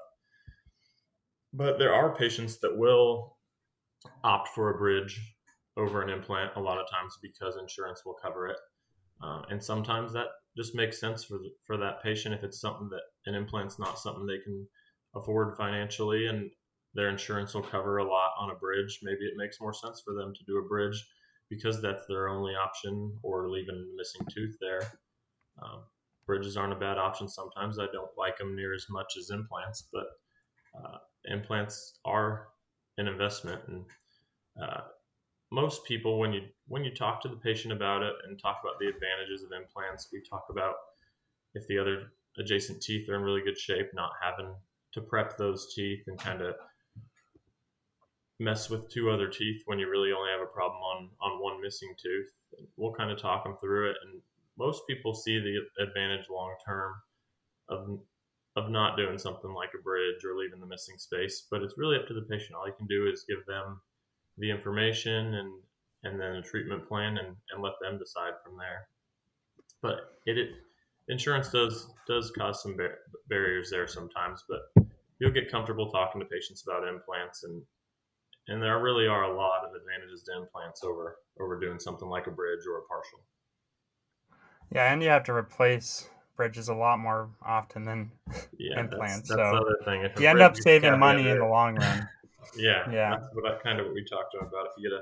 But 1.54 1.80
there 1.80 1.94
are 1.94 2.16
patients 2.16 2.60
that 2.60 2.78
will 2.78 3.38
opt 4.24 4.50
for 4.50 4.70
a 4.70 4.78
bridge 4.78 5.20
over 5.78 6.02
an 6.02 6.10
implant 6.10 6.52
a 6.56 6.60
lot 6.60 6.80
of 6.80 6.90
times 6.90 7.18
because 7.22 7.58
insurance 7.58 8.02
will 8.06 8.18
cover 8.22 8.48
it. 8.48 8.58
Uh, 9.24 9.42
and 9.50 9.64
sometimes 9.64 10.14
that 10.14 10.28
just 10.58 10.76
makes 10.76 11.00
sense 11.00 11.24
for 11.24 11.40
for 11.66 11.78
that 11.78 12.02
patient 12.04 12.34
if 12.34 12.44
it's 12.44 12.62
something 12.62 12.90
that 12.90 13.02
an 13.26 13.36
implant's 13.36 13.80
not 13.80 14.00
something 14.00 14.26
they 14.26 14.40
can 14.44 14.68
afford 15.16 15.56
financially 15.58 16.28
and 16.28 16.50
their 16.94 17.10
insurance 17.10 17.54
will 17.54 17.62
cover 17.62 17.98
a 17.98 18.10
lot 18.10 18.32
on 18.40 18.52
a 18.52 18.56
bridge. 18.56 19.00
Maybe 19.04 19.26
it 19.26 19.38
makes 19.38 19.60
more 19.60 19.74
sense 19.74 20.02
for 20.04 20.14
them 20.14 20.34
to 20.34 20.44
do 20.46 20.58
a 20.58 20.68
bridge 20.68 21.06
because 21.50 21.82
that's 21.82 22.06
their 22.08 22.30
only 22.30 22.54
option 22.54 23.18
or 23.22 23.50
leaving 23.50 23.76
a 23.76 23.98
missing 23.98 24.26
tooth 24.34 24.56
there. 24.62 24.82
Um, 25.62 25.84
bridges 26.26 26.58
aren't 26.58 26.74
a 26.74 26.78
bad 26.78 26.98
option 26.98 27.28
sometimes. 27.28 27.80
I 27.80 27.88
don't 27.92 28.18
like 28.18 28.38
them 28.38 28.56
near 28.56 28.74
as 28.74 28.86
much 28.90 29.14
as 29.18 29.30
implants, 29.30 29.88
but 29.92 30.08
uh, 30.78 30.98
implants 31.26 32.00
are 32.06 32.48
an 32.98 33.08
investment 33.08 33.62
and 33.68 33.86
uh, 34.62 34.82
most 35.52 35.86
people 35.86 36.20
when 36.20 36.34
you 36.34 36.42
when 36.68 36.84
you 36.84 36.94
talk 36.94 37.22
to 37.22 37.30
the 37.30 37.36
patient 37.36 37.74
about 37.74 38.02
it 38.04 38.14
and 38.28 38.40
talk 38.40 38.60
about 38.64 38.80
the 38.80 38.88
advantages 38.88 39.44
of 39.44 39.52
implants 39.52 40.10
we 40.12 40.22
talk 40.28 40.46
about 40.50 40.76
if 41.54 41.68
the 41.68 41.78
other 41.78 42.12
adjacent 42.38 42.82
teeth 42.82 43.08
are 43.10 43.16
in 43.16 43.22
really 43.22 43.42
good 43.42 43.58
shape 43.58 43.88
not 43.94 44.12
having 44.22 44.54
to 44.94 45.02
prep 45.02 45.38
those 45.38 45.74
teeth 45.74 46.04
and 46.08 46.18
kind 46.18 46.42
of 46.42 46.56
mess 48.40 48.70
with 48.70 48.90
two 48.90 49.10
other 49.10 49.28
teeth 49.30 49.62
when 49.66 49.80
you 49.80 49.90
really 49.90 50.12
only 50.12 50.30
have 50.32 50.42
a 50.42 50.52
problem 50.52 50.82
on 50.82 51.10
on 51.22 51.42
one 51.42 51.62
missing 51.62 51.94
tooth. 52.02 52.32
We'll 52.78 52.94
kind 52.94 53.12
of 53.12 53.22
talk 53.22 53.44
them 53.44 53.58
through 53.62 53.92
it 53.92 53.98
and 54.04 54.22
most 54.58 54.84
people 54.88 55.14
see 55.14 55.40
the 55.40 55.84
advantage 55.84 56.28
long 56.30 56.56
term 56.66 56.94
of 57.70 58.00
of 58.58 58.70
not 58.70 58.98
doing 58.98 59.18
something 59.18 59.54
like 59.54 59.72
a 59.78 59.82
bridge 59.82 60.24
or 60.24 60.38
leaving 60.38 60.60
the 60.60 60.66
missing 60.66 60.98
space 60.98 61.48
but 61.52 61.62
it's 61.62 61.78
really 61.78 61.98
up 61.98 62.08
to 62.08 62.14
the 62.14 62.28
patient. 62.30 62.56
All 62.56 62.68
you 62.68 62.74
can 62.78 62.88
do 62.88 63.08
is 63.08 63.26
give 63.28 63.46
them 63.46 63.82
the 64.38 64.50
information 64.52 65.36
and 65.36 65.52
and 66.04 66.20
then 66.20 66.36
a 66.36 66.42
treatment 66.42 66.88
plan 66.88 67.18
and, 67.18 67.36
and 67.52 67.64
let 67.64 67.74
them 67.82 67.98
decide 67.98 68.34
from 68.44 68.58
there. 68.58 68.88
But 69.82 70.20
it, 70.26 70.38
it 70.38 70.50
insurance 71.08 71.50
does 71.50 71.88
does 72.08 72.32
cause 72.38 72.62
some 72.62 72.78
bar- 72.78 73.00
barriers 73.28 73.70
there 73.72 73.88
sometimes, 73.88 74.44
but 74.48 74.86
you'll 75.20 75.32
get 75.32 75.52
comfortable 75.52 75.90
talking 75.90 76.22
to 76.22 76.28
patients 76.28 76.64
about 76.68 76.88
implants 76.88 77.44
and 77.44 77.62
and 78.48 78.62
there 78.62 78.80
really 78.80 79.08
are 79.08 79.24
a 79.24 79.36
lot 79.36 79.66
of 79.66 79.74
advantages 79.74 80.24
to 80.24 80.38
implants 80.38 80.84
over 80.84 81.18
over 81.40 81.60
doing 81.60 81.80
something 81.80 82.08
like 82.08 82.28
a 82.28 82.32
bridge 82.32 82.66
or 82.70 82.80
a 82.80 82.84
partial. 82.84 83.20
Yeah, 84.72 84.92
and 84.92 85.02
you 85.02 85.10
have 85.10 85.24
to 85.26 85.34
replace 85.34 86.10
bridges 86.36 86.68
a 86.70 86.74
lot 86.74 87.00
more 87.00 87.30
often 87.44 87.86
than 87.86 88.12
Yeah, 88.58 88.82
Implants, 88.82 89.30
That's, 89.30 89.30
that's 89.30 89.50
so 89.50 89.58
other 89.58 89.78
thing. 89.86 90.02
If 90.02 90.20
you 90.20 90.28
end 90.28 90.42
up 90.42 90.58
saving 90.58 91.00
money 91.00 91.30
in 91.30 91.40
the 91.40 91.46
long 91.46 91.76
run. 91.76 92.10
Yeah, 92.56 92.90
Yeah. 92.92 93.10
That's 93.12 93.34
what 93.34 93.52
I, 93.52 93.58
kind 93.62 93.80
of 93.80 93.88
what 93.88 93.96
we 93.96 94.04
talked 94.04 94.36
about. 94.36 94.68
If 94.68 94.72
you 94.78 94.90
get 94.90 94.98
a 94.98 95.02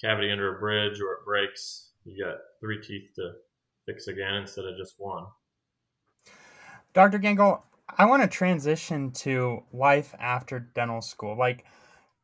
cavity 0.00 0.30
under 0.30 0.56
a 0.56 0.58
bridge 0.58 1.00
or 1.00 1.14
it 1.14 1.24
breaks, 1.24 1.90
you 2.04 2.24
got 2.24 2.36
three 2.60 2.80
teeth 2.80 3.10
to 3.16 3.32
fix 3.86 4.08
again 4.08 4.34
instead 4.34 4.64
of 4.64 4.76
just 4.76 4.94
one. 4.98 5.24
Dr. 6.94 7.18
Gengel, 7.18 7.62
I 7.96 8.04
want 8.04 8.22
to 8.22 8.28
transition 8.28 9.10
to 9.12 9.62
life 9.72 10.14
after 10.18 10.60
dental 10.60 11.00
school. 11.00 11.36
Like, 11.36 11.64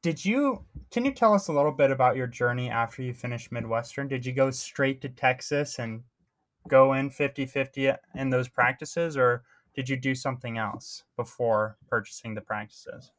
did 0.02 0.24
you, 0.24 0.64
can 0.90 1.04
you 1.04 1.12
tell 1.12 1.34
us 1.34 1.48
a 1.48 1.52
little 1.52 1.72
bit 1.72 1.90
about 1.90 2.16
your 2.16 2.26
journey 2.26 2.70
after 2.70 3.02
you 3.02 3.12
finished 3.12 3.50
Midwestern? 3.50 4.08
Did 4.08 4.24
you 4.24 4.32
go 4.32 4.50
straight 4.50 5.00
to 5.02 5.08
Texas 5.08 5.78
and 5.78 6.02
go 6.68 6.92
in 6.92 7.10
50 7.10 7.46
50 7.46 7.92
in 8.14 8.30
those 8.30 8.48
practices, 8.48 9.16
or 9.16 9.42
did 9.74 9.88
you 9.88 9.96
do 9.96 10.14
something 10.14 10.58
else 10.58 11.04
before 11.16 11.76
purchasing 11.88 12.34
the 12.34 12.40
practices? 12.40 13.10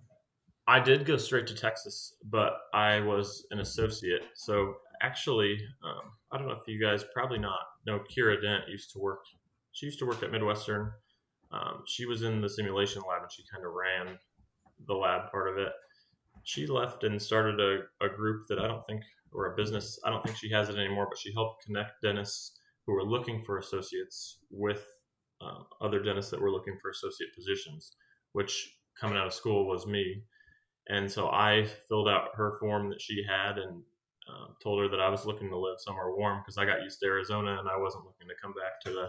I 0.69 0.79
did 0.79 1.03
go 1.03 1.17
straight 1.17 1.47
to 1.47 1.55
Texas, 1.55 2.13
but 2.23 2.53
I 2.75 2.99
was 2.99 3.43
an 3.49 3.59
associate. 3.59 4.21
So 4.35 4.75
actually, 5.01 5.57
um, 5.83 6.11
I 6.31 6.37
don't 6.37 6.45
know 6.45 6.53
if 6.53 6.67
you 6.67 6.79
guys 6.79 7.03
probably 7.11 7.39
not 7.39 7.61
know 7.87 8.01
Kira 8.15 8.39
Dent 8.39 8.69
used 8.69 8.91
to 8.91 8.99
work. 8.99 9.21
She 9.71 9.87
used 9.87 9.97
to 9.97 10.05
work 10.05 10.21
at 10.21 10.31
Midwestern. 10.31 10.91
Um, 11.51 11.81
she 11.87 12.05
was 12.05 12.21
in 12.21 12.39
the 12.39 12.49
simulation 12.49 13.01
lab 13.09 13.23
and 13.23 13.31
she 13.31 13.41
kind 13.51 13.65
of 13.65 13.73
ran 13.73 14.19
the 14.85 14.93
lab 14.93 15.31
part 15.31 15.49
of 15.49 15.57
it. 15.57 15.71
She 16.43 16.67
left 16.67 17.03
and 17.03 17.19
started 17.19 17.59
a, 17.59 18.05
a 18.05 18.15
group 18.15 18.45
that 18.49 18.59
I 18.59 18.67
don't 18.67 18.85
think, 18.85 19.01
or 19.31 19.51
a 19.51 19.55
business, 19.55 19.99
I 20.05 20.11
don't 20.11 20.23
think 20.23 20.37
she 20.37 20.51
has 20.51 20.69
it 20.69 20.77
anymore, 20.77 21.07
but 21.09 21.17
she 21.17 21.33
helped 21.33 21.65
connect 21.65 21.93
dentists 22.03 22.59
who 22.85 22.93
were 22.93 23.03
looking 23.03 23.41
for 23.43 23.57
associates 23.57 24.37
with 24.51 24.85
um, 25.41 25.65
other 25.81 25.99
dentists 25.99 26.29
that 26.29 26.39
were 26.39 26.51
looking 26.51 26.77
for 26.79 26.91
associate 26.91 27.33
positions, 27.35 27.95
which 28.33 28.75
coming 29.01 29.17
out 29.17 29.25
of 29.25 29.33
school 29.33 29.67
was 29.67 29.87
me. 29.87 30.21
And 30.89 31.11
so 31.11 31.29
I 31.29 31.67
filled 31.87 32.09
out 32.09 32.35
her 32.35 32.57
form 32.59 32.89
that 32.89 33.01
she 33.01 33.23
had 33.27 33.57
and 33.57 33.81
uh, 34.27 34.47
told 34.61 34.81
her 34.81 34.89
that 34.89 34.99
I 34.99 35.09
was 35.09 35.25
looking 35.25 35.49
to 35.49 35.57
live 35.57 35.77
somewhere 35.79 36.15
warm 36.15 36.39
because 36.39 36.57
I 36.57 36.65
got 36.65 36.83
used 36.83 36.99
to 36.99 37.05
Arizona 37.05 37.57
and 37.59 37.69
I 37.69 37.77
wasn't 37.77 38.05
looking 38.05 38.27
to 38.27 38.41
come 38.41 38.53
back 38.53 38.81
to 38.85 38.91
the 38.91 39.07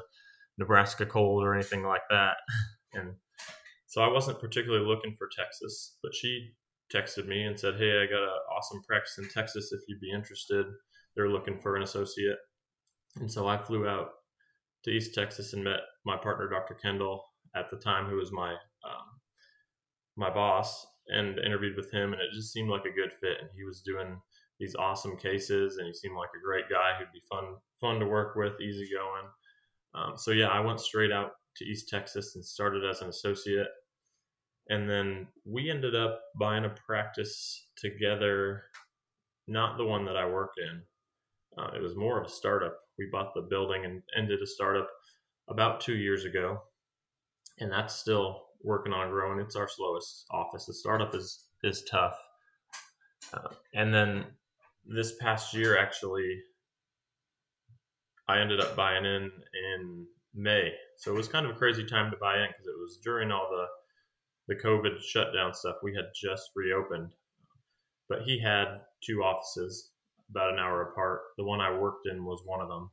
Nebraska 0.59 1.07
cold 1.07 1.43
or 1.43 1.55
anything 1.55 1.83
like 1.83 2.03
that. 2.11 2.37
And 2.93 3.14
so 3.87 4.03
I 4.03 4.09
wasn't 4.09 4.40
particularly 4.40 4.85
looking 4.85 5.14
for 5.16 5.29
Texas, 5.38 5.97
but 6.03 6.12
she 6.12 6.51
texted 6.93 7.29
me 7.29 7.45
and 7.45 7.59
said, 7.59 7.77
Hey, 7.77 8.03
I 8.03 8.07
got 8.07 8.25
an 8.25 8.38
awesome 8.53 8.83
practice 8.83 9.16
in 9.19 9.29
Texas 9.29 9.71
if 9.71 9.81
you'd 9.87 10.01
be 10.01 10.11
interested. 10.11 10.66
They're 11.14 11.31
looking 11.31 11.61
for 11.61 11.77
an 11.77 11.85
associate. 11.85 12.38
And 13.21 13.31
so 13.31 13.47
I 13.47 13.59
flew 13.59 13.87
out 13.87 14.09
to 14.83 14.90
East 14.90 15.14
Texas 15.14 15.53
and 15.53 15.62
met 15.62 15.81
my 16.05 16.16
partner, 16.16 16.49
Dr. 16.49 16.75
Kendall, 16.75 17.25
at 17.55 17.71
the 17.71 17.77
time, 17.77 18.07
who 18.07 18.16
was 18.16 18.33
my 18.33 18.51
um, 18.53 19.21
my 20.16 20.31
boss, 20.31 20.87
and 21.11 21.38
interviewed 21.38 21.77
with 21.77 21.90
him. 21.90 22.12
And 22.12 22.23
it 22.23 22.33
just 22.33 22.53
seemed 22.53 22.70
like 22.70 22.85
a 22.85 22.94
good 22.94 23.12
fit. 23.20 23.38
And 23.40 23.51
he 23.57 23.64
was 23.64 23.83
doing 23.83 24.20
these 24.59 24.77
awesome 24.77 25.16
cases, 25.16 25.79
and 25.79 25.87
he 25.87 25.94
seemed 25.94 26.16
like 26.16 26.29
a 26.37 26.44
great 26.44 26.68
guy 26.68 26.92
who'd 26.99 27.12
be 27.12 27.23
fun 27.31 27.57
fun 27.81 27.99
to 27.99 28.07
work 28.07 28.37
with, 28.37 28.61
easygoing. 28.61 29.27
Um, 29.94 30.12
so 30.16 30.33
yeah, 30.33 30.49
I 30.49 30.61
went 30.61 30.81
straight 30.81 31.11
out 31.11 31.33
to 31.57 31.64
East 31.64 31.88
Texas 31.88 32.35
and 32.35 32.44
started 32.44 32.85
as 32.85 33.01
an 33.01 33.09
associate. 33.09 33.68
And 34.68 34.88
then 34.88 35.27
we 35.44 35.70
ended 35.70 35.96
up 35.96 36.20
buying 36.38 36.64
a 36.64 36.75
practice 36.87 37.68
together, 37.77 38.64
not 39.49 39.79
the 39.79 39.85
one 39.85 40.05
that 40.05 40.16
I 40.16 40.27
worked 40.27 40.59
in. 40.59 40.83
Uh, 41.59 41.70
it 41.75 41.83
was 41.83 41.96
more 41.96 42.20
of 42.20 42.27
a 42.27 42.31
startup. 42.31 42.77
We 42.99 43.09
bought 43.11 43.35
the 43.35 43.46
building 43.49 43.85
and, 43.85 44.03
ended 44.16 44.40
a 44.42 44.46
startup 44.46 44.88
about 45.49 45.81
two 45.81 45.96
years 45.96 46.25
ago, 46.25 46.61
and 47.59 47.73
that's 47.73 47.96
still 47.96 48.44
working 48.62 48.92
on 48.92 49.11
growing. 49.11 49.40
It's 49.40 49.57
our 49.57 49.68
slowest 49.68 50.27
office. 50.31 50.66
The 50.66 50.75
startup 50.75 51.14
is 51.14 51.44
is 51.62 51.85
tough, 51.90 52.16
uh, 53.33 53.49
and 53.75 53.92
then 53.92 54.25
this 54.87 55.16
past 55.20 55.55
year 55.55 55.79
actually, 55.79 56.40
I 58.29 58.40
ended 58.40 58.61
up 58.61 58.77
buying 58.77 59.05
in 59.05 59.31
in 59.75 60.07
May. 60.35 60.73
So 60.99 61.12
it 61.12 61.16
was 61.16 61.29
kind 61.29 61.46
of 61.46 61.53
a 61.53 61.59
crazy 61.59 61.85
time 61.85 62.11
to 62.11 62.16
buy 62.16 62.37
in 62.37 62.49
because 62.49 62.66
it 62.66 62.81
was 62.81 62.99
during 63.03 63.31
all 63.31 63.49
the 63.51 63.66
the 64.55 64.61
COVID 64.61 65.01
shutdown 65.01 65.55
stuff. 65.55 65.77
We 65.83 65.94
had 65.94 66.07
just 66.14 66.51
reopened, 66.57 67.12
but 68.09 68.23
he 68.23 68.40
had 68.40 68.81
two 69.05 69.23
offices 69.23 69.90
about 70.31 70.53
an 70.53 70.59
hour 70.59 70.83
apart. 70.83 71.20
The 71.37 71.44
one 71.44 71.61
I 71.61 71.77
worked 71.77 72.07
in 72.11 72.25
was 72.25 72.42
one 72.44 72.61
of 72.61 72.68
them. 72.68 72.90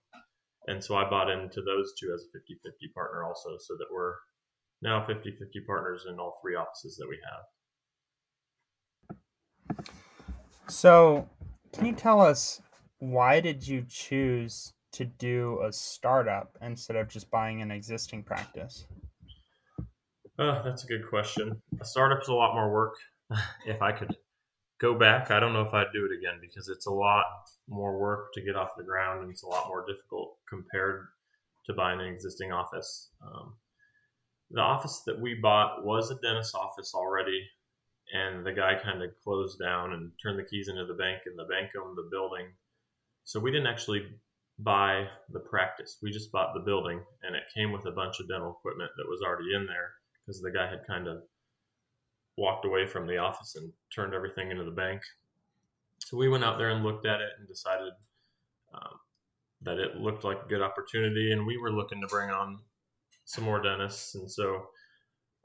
And 0.68 0.84
so 0.84 0.96
I 0.96 1.10
bought 1.10 1.30
into 1.30 1.62
those 1.62 1.94
two 2.00 2.12
as 2.14 2.24
a 2.24 2.38
50 2.38 2.60
50 2.64 2.88
partner 2.94 3.24
also, 3.24 3.58
so 3.60 3.76
that 3.78 3.88
we're 3.92 4.16
now 4.82 5.06
50 5.06 5.32
50 5.32 5.60
partners 5.62 6.06
in 6.10 6.20
all 6.20 6.40
three 6.42 6.56
offices 6.56 6.98
that 6.98 7.08
we 7.08 7.18
have. 9.78 9.88
So, 10.68 11.30
can 11.74 11.86
you 11.86 11.94
tell 11.94 12.20
us 12.20 12.62
why 13.00 13.40
did 13.40 13.68
you 13.68 13.86
choose 13.88 14.74
to 14.94 15.06
do 15.06 15.62
a 15.64 15.72
startup 15.72 16.58
instead 16.62 16.98
of 16.98 17.08
just 17.08 17.30
buying 17.30 17.62
an 17.62 17.72
existing 17.72 18.24
practice? 18.24 18.86
Uh, 20.40 20.62
that's 20.64 20.84
a 20.84 20.88
good 20.88 21.08
question. 21.10 21.62
A 21.82 21.86
startup's 21.86 22.28
a 22.28 22.34
lot 22.34 22.54
more 22.54 22.72
work. 22.72 22.96
if 23.66 23.82
I 23.82 23.92
could 23.92 24.16
go 24.80 24.98
back, 24.98 25.32
I 25.32 25.40
don't 25.40 25.54
know 25.54 25.62
if 25.62 25.74
I'd 25.74 25.92
do 25.94 26.06
it 26.06 26.18
again 26.18 26.40
because 26.42 26.70
it's 26.70 26.86
a 26.88 26.92
lot 26.92 27.26
more 27.68 28.00
work 28.00 28.34
to 28.34 28.42
get 28.42 28.56
off 28.56 28.70
the 28.78 28.84
ground 28.84 29.22
and 29.22 29.32
it's 29.32 29.44
a 29.44 29.48
lot 29.48 29.68
more 29.68 29.86
difficult 29.88 30.38
compared 30.50 31.08
to 31.66 31.74
buying 31.74 32.00
an 32.00 32.08
existing 32.08 32.52
office. 32.52 33.10
Um, 33.22 33.56
the 34.52 34.62
office 34.62 35.04
that 35.06 35.20
we 35.20 35.36
bought 35.36 35.84
was 35.84 36.10
a 36.10 36.16
dentist 36.16 36.56
office 36.56 36.94
already, 36.94 37.48
and 38.14 38.46
the 38.46 38.54
guy 38.54 38.76
kind 38.82 39.04
of 39.04 39.12
closed 39.24 39.60
down 39.60 39.94
and 39.94 40.12
turned 40.22 40.40
the 40.40 40.44
keys 40.44 40.70
into 40.70 40.86
the 40.86 40.94
bank, 40.94 41.22
and 41.26 41.38
the 41.38 41.46
bank 41.46 41.72
owned 41.80 41.98
the 41.98 42.08
building. 42.10 42.48
So 43.24 43.40
we 43.40 43.52
didn't 43.52 43.68
actually 43.68 44.08
buy 44.60 45.08
the 45.32 45.40
practice. 45.40 45.98
We 46.02 46.12
just 46.12 46.32
bought 46.32 46.54
the 46.54 46.62
building, 46.62 47.02
and 47.24 47.36
it 47.36 47.44
came 47.54 47.72
with 47.72 47.86
a 47.86 47.92
bunch 47.92 48.20
of 48.20 48.28
dental 48.28 48.58
equipment 48.58 48.92
that 48.98 49.10
was 49.10 49.22
already 49.22 49.54
in 49.54 49.66
there 49.66 49.92
because 50.26 50.42
the 50.42 50.52
guy 50.52 50.70
had 50.70 50.88
kind 50.88 51.08
of 51.08 51.24
walked 52.38 52.66
away 52.66 52.86
from 52.86 53.08
the 53.08 53.18
office 53.18 53.56
and 53.56 53.72
turned 53.94 54.14
everything 54.14 54.52
into 54.52 54.64
the 54.64 54.72
bank. 54.72 55.02
So 56.00 56.18
we 56.18 56.30
went 56.30 56.44
out 56.44 56.58
there 56.58 56.70
and 56.70 56.84
looked 56.84 57.06
at 57.06 57.20
it 57.20 57.32
and 57.38 57.48
decided 57.48 57.92
um, 58.74 59.00
that 59.64 59.80
it 59.80 59.98
looked 59.98 60.24
like 60.24 60.44
a 60.46 60.50
good 60.50 60.62
opportunity, 60.62 61.32
and 61.32 61.46
we 61.46 61.58
were 61.58 61.72
looking 61.72 62.00
to 62.02 62.08
bring 62.08 62.30
on 62.30 62.60
some 63.28 63.44
more 63.44 63.62
dentists, 63.62 64.16
and 64.16 64.30
so 64.30 64.64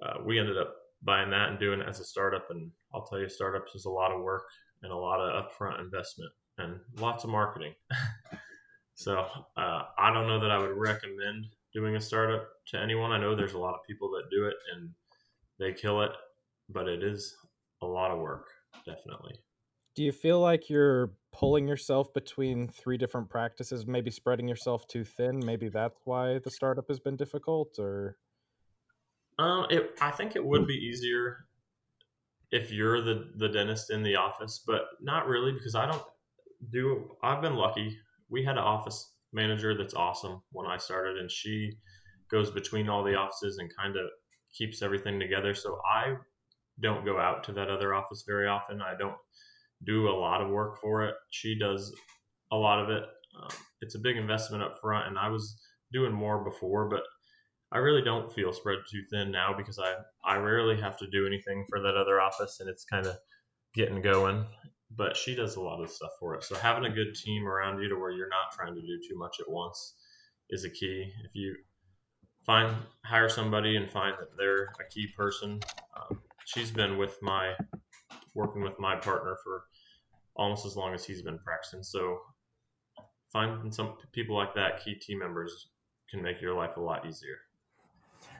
uh, 0.02 0.14
we 0.24 0.38
ended 0.38 0.56
up 0.56 0.74
buying 1.02 1.30
that 1.30 1.50
and 1.50 1.58
doing 1.58 1.80
it 1.80 1.88
as 1.88 2.00
a 2.00 2.04
startup. 2.04 2.46
And 2.50 2.70
I'll 2.94 3.04
tell 3.04 3.18
you, 3.18 3.28
startups 3.28 3.74
is 3.74 3.84
a 3.84 3.90
lot 3.90 4.12
of 4.12 4.22
work 4.22 4.44
and 4.82 4.90
a 4.90 4.96
lot 4.96 5.20
of 5.20 5.44
upfront 5.44 5.80
investment 5.80 6.32
and 6.58 6.78
lots 6.96 7.24
of 7.24 7.30
marketing. 7.30 7.74
so 8.94 9.26
uh, 9.56 9.82
I 9.98 10.12
don't 10.12 10.26
know 10.26 10.40
that 10.40 10.50
I 10.50 10.58
would 10.58 10.76
recommend 10.76 11.46
doing 11.74 11.96
a 11.96 12.00
startup 12.00 12.48
to 12.68 12.80
anyone. 12.80 13.12
I 13.12 13.18
know 13.18 13.36
there's 13.36 13.54
a 13.54 13.58
lot 13.58 13.74
of 13.74 13.80
people 13.86 14.10
that 14.12 14.30
do 14.30 14.46
it 14.46 14.54
and 14.74 14.90
they 15.58 15.72
kill 15.72 16.02
it 16.02 16.12
but 16.72 16.88
it 16.88 17.02
is 17.02 17.36
a 17.82 17.86
lot 17.86 18.10
of 18.10 18.18
work, 18.18 18.48
definitely. 18.86 19.42
Do 19.94 20.02
you 20.02 20.12
feel 20.12 20.40
like 20.40 20.70
you're 20.70 21.12
pulling 21.42 21.66
yourself 21.66 22.14
between 22.14 22.68
three 22.68 22.96
different 22.96 23.28
practices, 23.28 23.84
maybe 23.84 24.12
spreading 24.12 24.46
yourself 24.46 24.86
too 24.86 25.02
thin? 25.02 25.42
Maybe 25.44 25.68
that's 25.68 25.98
why 26.04 26.38
the 26.38 26.50
startup 26.52 26.86
has 26.86 27.00
been 27.00 27.16
difficult, 27.16 27.80
or? 27.80 28.16
Um, 29.40 29.66
it, 29.68 29.98
I 30.00 30.12
think 30.12 30.36
it 30.36 30.44
would 30.44 30.68
be 30.68 30.74
easier 30.74 31.46
if 32.52 32.70
you're 32.70 33.00
the 33.00 33.32
the 33.38 33.48
dentist 33.48 33.90
in 33.90 34.04
the 34.04 34.14
office, 34.14 34.62
but 34.64 34.82
not 35.00 35.26
really 35.26 35.50
because 35.50 35.74
I 35.74 35.86
don't 35.86 36.02
do. 36.70 37.10
I've 37.24 37.42
been 37.42 37.56
lucky. 37.56 37.98
We 38.28 38.44
had 38.44 38.56
an 38.56 38.62
office 38.62 39.14
manager 39.32 39.76
that's 39.76 39.94
awesome 39.94 40.42
when 40.52 40.68
I 40.68 40.76
started, 40.76 41.16
and 41.16 41.30
she 41.30 41.72
goes 42.30 42.52
between 42.52 42.88
all 42.88 43.02
the 43.02 43.16
offices 43.16 43.58
and 43.58 43.68
kind 43.76 43.96
of 43.96 44.06
keeps 44.56 44.80
everything 44.80 45.18
together. 45.18 45.54
So 45.54 45.80
I 45.84 46.14
don't 46.80 47.04
go 47.04 47.18
out 47.18 47.42
to 47.44 47.52
that 47.52 47.68
other 47.68 47.94
office 47.94 48.22
very 48.26 48.46
often. 48.46 48.80
I 48.80 48.94
don't 48.96 49.16
do 49.84 50.08
a 50.08 50.18
lot 50.18 50.40
of 50.40 50.50
work 50.50 50.80
for 50.80 51.04
it. 51.04 51.14
She 51.30 51.58
does 51.58 51.92
a 52.50 52.56
lot 52.56 52.82
of 52.82 52.90
it. 52.90 53.04
Um, 53.40 53.50
it's 53.80 53.94
a 53.94 54.00
big 54.00 54.16
investment 54.16 54.62
up 54.62 54.78
front, 54.80 55.08
and 55.08 55.18
I 55.18 55.28
was 55.28 55.60
doing 55.92 56.12
more 56.12 56.44
before, 56.44 56.88
but 56.88 57.02
I 57.72 57.78
really 57.78 58.02
don't 58.02 58.32
feel 58.32 58.52
spread 58.52 58.78
too 58.90 59.02
thin 59.10 59.30
now 59.30 59.54
because 59.56 59.78
I 59.78 59.94
I 60.24 60.36
rarely 60.36 60.80
have 60.80 60.98
to 60.98 61.06
do 61.10 61.26
anything 61.26 61.64
for 61.68 61.80
that 61.80 61.96
other 61.96 62.20
office, 62.20 62.58
and 62.60 62.68
it's 62.68 62.84
kind 62.84 63.06
of 63.06 63.16
getting 63.74 64.02
going. 64.02 64.44
But 64.94 65.16
she 65.16 65.34
does 65.34 65.56
a 65.56 65.60
lot 65.60 65.82
of 65.82 65.90
stuff 65.90 66.10
for 66.20 66.34
it. 66.34 66.44
So 66.44 66.54
having 66.54 66.84
a 66.84 66.94
good 66.94 67.14
team 67.14 67.48
around 67.48 67.80
you 67.80 67.88
to 67.88 67.96
where 67.96 68.10
you're 68.10 68.28
not 68.28 68.52
trying 68.52 68.74
to 68.74 68.80
do 68.82 69.00
too 69.08 69.16
much 69.16 69.40
at 69.40 69.50
once 69.50 69.94
is 70.50 70.64
a 70.64 70.70
key. 70.70 71.10
If 71.24 71.30
you 71.34 71.56
find 72.44 72.76
hire 73.02 73.30
somebody 73.30 73.76
and 73.76 73.90
find 73.90 74.14
that 74.20 74.36
they're 74.36 74.64
a 74.64 74.88
key 74.92 75.08
person, 75.16 75.60
um, 75.96 76.20
she's 76.44 76.70
been 76.70 76.98
with 76.98 77.16
my 77.22 77.54
working 78.34 78.62
with 78.62 78.78
my 78.78 78.96
partner 78.96 79.38
for 79.42 79.64
almost 80.36 80.66
as 80.66 80.76
long 80.76 80.94
as 80.94 81.04
he's 81.04 81.22
been 81.22 81.38
practicing. 81.38 81.82
So 81.82 82.18
finding 83.32 83.72
some 83.72 83.94
people 84.12 84.36
like 84.36 84.54
that, 84.54 84.84
key 84.84 84.94
team 84.94 85.18
members, 85.18 85.68
can 86.10 86.22
make 86.22 86.40
your 86.40 86.54
life 86.54 86.76
a 86.76 86.80
lot 86.80 87.06
easier. 87.06 87.38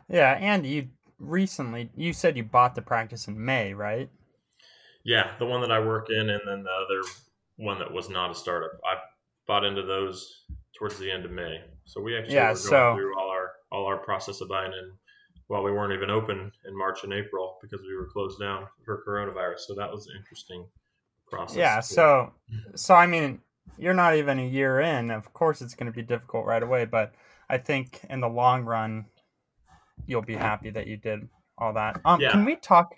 Yeah, 0.08 0.32
and 0.32 0.66
you 0.66 0.88
recently 1.18 1.90
you 1.96 2.12
said 2.12 2.36
you 2.36 2.44
bought 2.44 2.74
the 2.74 2.82
practice 2.82 3.28
in 3.28 3.42
May, 3.42 3.72
right? 3.72 4.10
Yeah, 5.04 5.32
the 5.38 5.46
one 5.46 5.60
that 5.62 5.72
I 5.72 5.80
work 5.80 6.10
in, 6.10 6.30
and 6.30 6.40
then 6.46 6.62
the 6.62 6.70
other 6.70 7.08
one 7.56 7.78
that 7.78 7.92
was 7.92 8.08
not 8.08 8.30
a 8.30 8.34
startup. 8.34 8.72
I 8.84 8.96
bought 9.46 9.64
into 9.64 9.82
those 9.82 10.44
towards 10.78 10.98
the 10.98 11.10
end 11.10 11.24
of 11.24 11.30
May. 11.30 11.60
So 11.84 12.00
we 12.00 12.16
actually 12.16 12.34
yeah, 12.34 12.50
were 12.50 12.54
going 12.54 12.56
so, 12.56 12.94
through 12.94 13.18
all 13.18 13.30
our 13.30 13.52
all 13.70 13.86
our 13.86 13.98
process 13.98 14.40
of 14.40 14.48
buying 14.48 14.72
in 14.72 14.92
while 15.48 15.62
we 15.62 15.72
weren't 15.72 15.92
even 15.92 16.10
open 16.10 16.52
in 16.66 16.76
March 16.78 17.04
and 17.04 17.12
April 17.12 17.58
because 17.60 17.80
we 17.82 17.96
were 17.96 18.08
closed 18.12 18.38
down 18.38 18.66
for 18.84 19.02
coronavirus. 19.06 19.60
So 19.60 19.74
that 19.74 19.90
was 19.90 20.08
interesting 20.16 20.66
process. 21.32 21.56
Yeah. 21.56 21.80
So, 21.80 22.32
so 22.74 22.94
I 22.94 23.06
mean, 23.06 23.40
you're 23.78 23.94
not 23.94 24.14
even 24.16 24.38
a 24.38 24.46
year 24.46 24.80
in. 24.80 25.10
Of 25.10 25.32
course, 25.32 25.62
it's 25.62 25.74
going 25.74 25.90
to 25.90 25.96
be 25.96 26.02
difficult 26.02 26.46
right 26.46 26.62
away, 26.62 26.84
but 26.84 27.14
I 27.48 27.58
think 27.58 28.00
in 28.08 28.20
the 28.20 28.28
long 28.28 28.64
run, 28.64 29.06
you'll 30.06 30.22
be 30.22 30.34
happy 30.34 30.70
that 30.70 30.86
you 30.86 30.96
did 30.96 31.28
all 31.58 31.72
that. 31.72 32.00
Um, 32.04 32.20
yeah. 32.20 32.30
can 32.30 32.44
we 32.44 32.56
talk? 32.56 32.94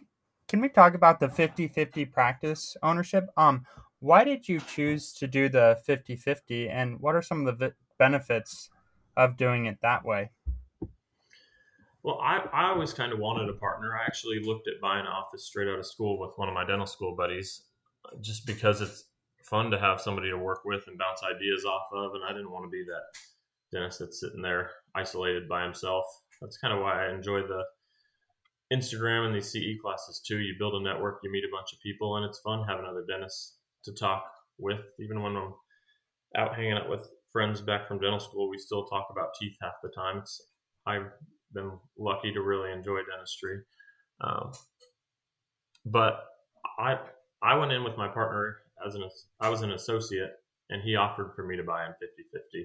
Can 0.47 0.61
we 0.61 0.69
talk 0.69 0.95
about 0.95 1.21
the 1.21 1.29
50-50 1.29 2.13
practice 2.13 2.77
ownership? 2.83 3.31
Um, 3.37 3.65
why 4.01 4.25
did 4.25 4.47
you 4.47 4.61
choose 4.61 5.15
to 5.15 5.27
do 5.27 5.49
the 5.49 5.81
50-50 5.89 6.71
and 6.71 7.01
what 7.01 7.15
are 7.15 7.23
some 7.23 7.47
of 7.47 7.59
the 7.59 7.73
benefits 7.99 8.69
of 9.17 9.39
doing 9.39 9.65
it 9.65 9.79
that 9.81 10.05
way? 10.05 10.31
Well, 12.03 12.19
I, 12.23 12.45
I 12.53 12.69
always 12.69 12.93
kind 12.93 13.15
of 13.15 13.19
wanted 13.19 13.49
a 13.49 13.55
partner. 13.55 13.97
I 13.99 14.05
actually 14.05 14.41
looked 14.45 14.69
at 14.69 14.75
buying 14.83 15.07
an 15.07 15.07
office 15.07 15.47
straight 15.47 15.69
out 15.69 15.79
of 15.79 15.87
school 15.87 16.21
with 16.21 16.33
one 16.37 16.49
of 16.49 16.55
my 16.55 16.67
dental 16.67 16.87
school 16.87 17.17
buddies 17.17 17.63
just 18.21 18.47
because 18.47 18.81
it's 18.81 19.05
fun 19.45 19.71
to 19.71 19.79
have 19.79 20.01
somebody 20.01 20.31
to 20.31 20.39
work 20.39 20.61
with 20.65 20.83
and 20.87 20.99
bounce 20.99 21.23
ideas 21.23 21.65
off 21.65 21.87
of. 21.93 22.15
And 22.15 22.25
I 22.25 22.33
didn't 22.33 22.51
want 22.51 22.65
to 22.65 22.71
be 22.71 22.85
that 22.85 23.77
dentist 23.77 23.99
that's 23.99 24.21
sitting 24.21 24.43
there 24.43 24.71
isolated 24.95 25.49
by 25.49 25.63
himself. 25.63 26.05
That's 26.41 26.59
kind 26.59 26.75
of 26.75 26.81
why 26.81 27.07
I 27.07 27.15
enjoy 27.15 27.43
the 27.43 27.65
Instagram 28.73 29.27
and 29.27 29.35
these 29.35 29.51
CE 29.53 29.81
classes 29.81 30.23
too. 30.27 30.39
You 30.39 30.55
build 30.59 30.75
a 30.75 30.83
network, 30.83 31.21
you 31.23 31.31
meet 31.31 31.45
a 31.45 31.55
bunch 31.55 31.73
of 31.73 31.81
people, 31.81 32.17
and 32.17 32.25
it's 32.25 32.41
fun 32.41 32.65
having 32.69 32.87
other 32.87 33.05
dentists 33.09 33.59
to 33.85 33.93
talk 33.93 34.25
with. 34.59 34.81
Even 34.99 35.23
when 35.23 35.37
I'm 35.37 35.55
out 36.37 36.55
hanging 36.55 36.73
out 36.73 36.89
with 36.89 37.09
friends 37.33 37.61
back 37.61 37.87
from 37.87 38.01
dental 38.01 38.21
school, 38.21 38.49
we 38.49 38.59
still 38.59 38.87
talk 38.87 39.09
about 39.11 39.35
teeth 39.39 39.57
half 39.61 39.75
the 39.83 39.91
time. 39.91 40.19
It's 40.19 40.41
I 40.87 41.01
been 41.53 41.73
lucky 41.99 42.33
to 42.33 42.43
really 42.43 42.73
enjoy 42.73 42.99
dentistry. 43.11 43.61
Um, 44.21 44.53
but 45.87 46.25
I 46.79 46.99
I 47.45 47.55
went 47.57 47.73
in 47.73 47.85
with 47.85 47.97
my 47.97 48.09
partner 48.09 48.57
as 48.87 48.95
an 48.95 49.09
I 49.41 49.49
was 49.49 49.63
an 49.63 49.73
associate, 49.73 50.33
and 50.71 50.83
he 50.83 50.97
offered 50.97 51.33
for 51.37 51.45
me 51.45 51.57
to 51.57 51.63
buy 51.63 51.85
in 51.85 51.93
50-50, 51.93 52.65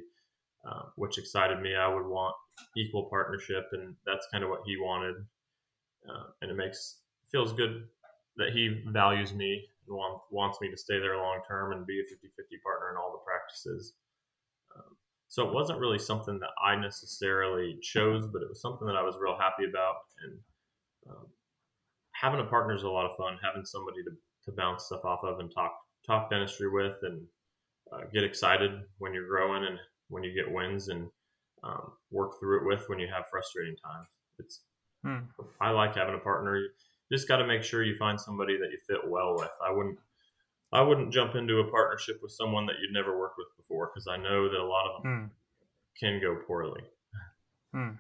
uh, 0.69 0.83
which 0.95 1.17
excited 1.17 1.61
me. 1.61 1.75
I 1.75 1.93
would 1.93 2.05
want 2.05 2.35
equal 2.77 3.09
partnership, 3.09 3.67
and 3.73 3.95
that's 4.05 4.27
kind 4.31 4.43
of 4.43 4.49
what 4.49 4.61
he 4.65 4.77
wanted. 4.77 5.15
Uh, 6.07 6.27
and 6.41 6.51
it 6.51 6.55
makes 6.55 6.99
feels 7.31 7.53
good 7.53 7.83
that 8.37 8.49
he 8.53 8.81
values 8.87 9.33
me 9.33 9.65
and 9.87 9.95
want, 9.95 10.21
wants 10.31 10.59
me 10.61 10.69
to 10.71 10.77
stay 10.77 10.99
there 10.99 11.17
long 11.17 11.41
term 11.47 11.73
and 11.73 11.85
be 11.85 11.99
a 11.99 12.03
50-50 12.03 12.61
partner 12.63 12.91
in 12.91 12.97
all 12.97 13.11
the 13.11 13.29
practices. 13.29 13.93
Um, 14.75 14.95
so 15.27 15.47
it 15.47 15.53
wasn't 15.53 15.79
really 15.79 15.99
something 15.99 16.39
that 16.39 16.49
I 16.63 16.75
necessarily 16.75 17.77
chose, 17.81 18.25
but 18.31 18.41
it 18.41 18.49
was 18.49 18.61
something 18.61 18.87
that 18.87 18.95
I 18.95 19.03
was 19.03 19.15
real 19.19 19.37
happy 19.37 19.69
about. 19.69 19.95
And 20.23 20.39
um, 21.09 21.27
having 22.13 22.39
a 22.39 22.49
partner 22.49 22.75
is 22.75 22.83
a 22.83 22.89
lot 22.89 23.05
of 23.05 23.17
fun. 23.17 23.37
Having 23.43 23.65
somebody 23.65 24.03
to, 24.03 24.11
to 24.49 24.55
bounce 24.55 24.85
stuff 24.85 25.05
off 25.05 25.23
of 25.23 25.39
and 25.39 25.51
talk 25.53 25.73
talk 26.05 26.29
dentistry 26.29 26.69
with, 26.69 26.95
and 27.03 27.25
uh, 27.91 28.01
get 28.13 28.23
excited 28.23 28.71
when 28.97 29.13
you're 29.13 29.27
growing 29.27 29.65
and 29.65 29.77
when 30.09 30.23
you 30.23 30.33
get 30.33 30.51
wins. 30.51 30.89
And 30.89 31.09
um, 31.63 31.91
work 32.09 32.39
through 32.39 32.61
it 32.61 32.65
with 32.65 32.87
when 32.87 32.99
you 32.99 33.07
have 33.13 33.25
frustrating 33.29 33.75
times. 33.77 34.07
It's 34.39 34.61
Hmm. 35.03 35.19
I 35.61 35.69
like 35.71 35.95
having 35.95 36.15
a 36.15 36.19
partner. 36.19 36.57
You 36.57 36.69
just 37.11 37.27
got 37.29 37.37
to 37.37 37.47
make 37.47 37.63
sure 37.63 37.83
you 37.83 37.95
find 37.97 38.19
somebody 38.19 38.57
that 38.57 38.69
you 38.69 38.77
fit 38.85 39.09
well 39.09 39.33
with. 39.37 39.51
I 39.65 39.71
wouldn't 39.71 39.97
I 40.73 40.81
wouldn't 40.81 41.13
jump 41.13 41.35
into 41.35 41.59
a 41.59 41.71
partnership 41.71 42.19
with 42.21 42.31
someone 42.33 42.65
that 42.67 42.75
you'd 42.81 42.93
never 42.93 43.17
worked 43.17 43.37
with 43.37 43.47
before 43.57 43.87
because 43.87 44.07
I 44.07 44.17
know 44.17 44.49
that 44.49 44.59
a 44.59 44.63
lot 44.65 44.87
of 44.87 45.03
them 45.03 45.11
Hmm. 45.11 45.25
can 45.99 46.21
go 46.21 46.35
poorly. 46.45 46.81
Hmm. 47.73 47.91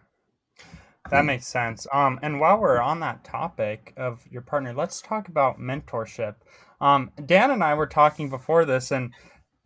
That 1.09 1.25
makes 1.25 1.47
sense. 1.47 1.87
Um, 1.91 2.19
and 2.21 2.39
while 2.39 2.59
we're 2.59 2.79
on 2.79 2.99
that 2.99 3.23
topic 3.23 3.93
of 3.97 4.25
your 4.29 4.41
partner, 4.41 4.73
let's 4.73 5.01
talk 5.01 5.27
about 5.27 5.59
mentorship. 5.59 6.35
Um, 6.79 7.11
Dan 7.25 7.51
and 7.51 7.63
I 7.63 7.73
were 7.73 7.87
talking 7.87 8.29
before 8.29 8.63
this, 8.65 8.91
and 8.91 9.13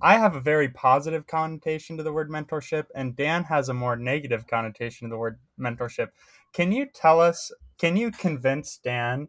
I 0.02 0.18
have 0.18 0.36
a 0.36 0.40
very 0.40 0.70
positive 0.70 1.28
connotation 1.28 1.98
to 1.98 2.04
the 2.04 2.14
word 2.14 2.30
mentorship, 2.30 2.86
and 2.96 3.16
Dan 3.16 3.44
has 3.46 3.70
a 3.70 3.74
more 3.74 3.96
negative 3.96 4.48
connotation 4.48 5.10
to 5.10 5.14
the 5.14 5.20
word 5.20 5.40
mentorship. 5.60 6.10
Can 6.54 6.72
you 6.72 6.86
tell 6.86 7.20
us, 7.20 7.52
can 7.78 7.98
you 7.98 8.12
convince 8.12 8.78
Dan 8.78 9.28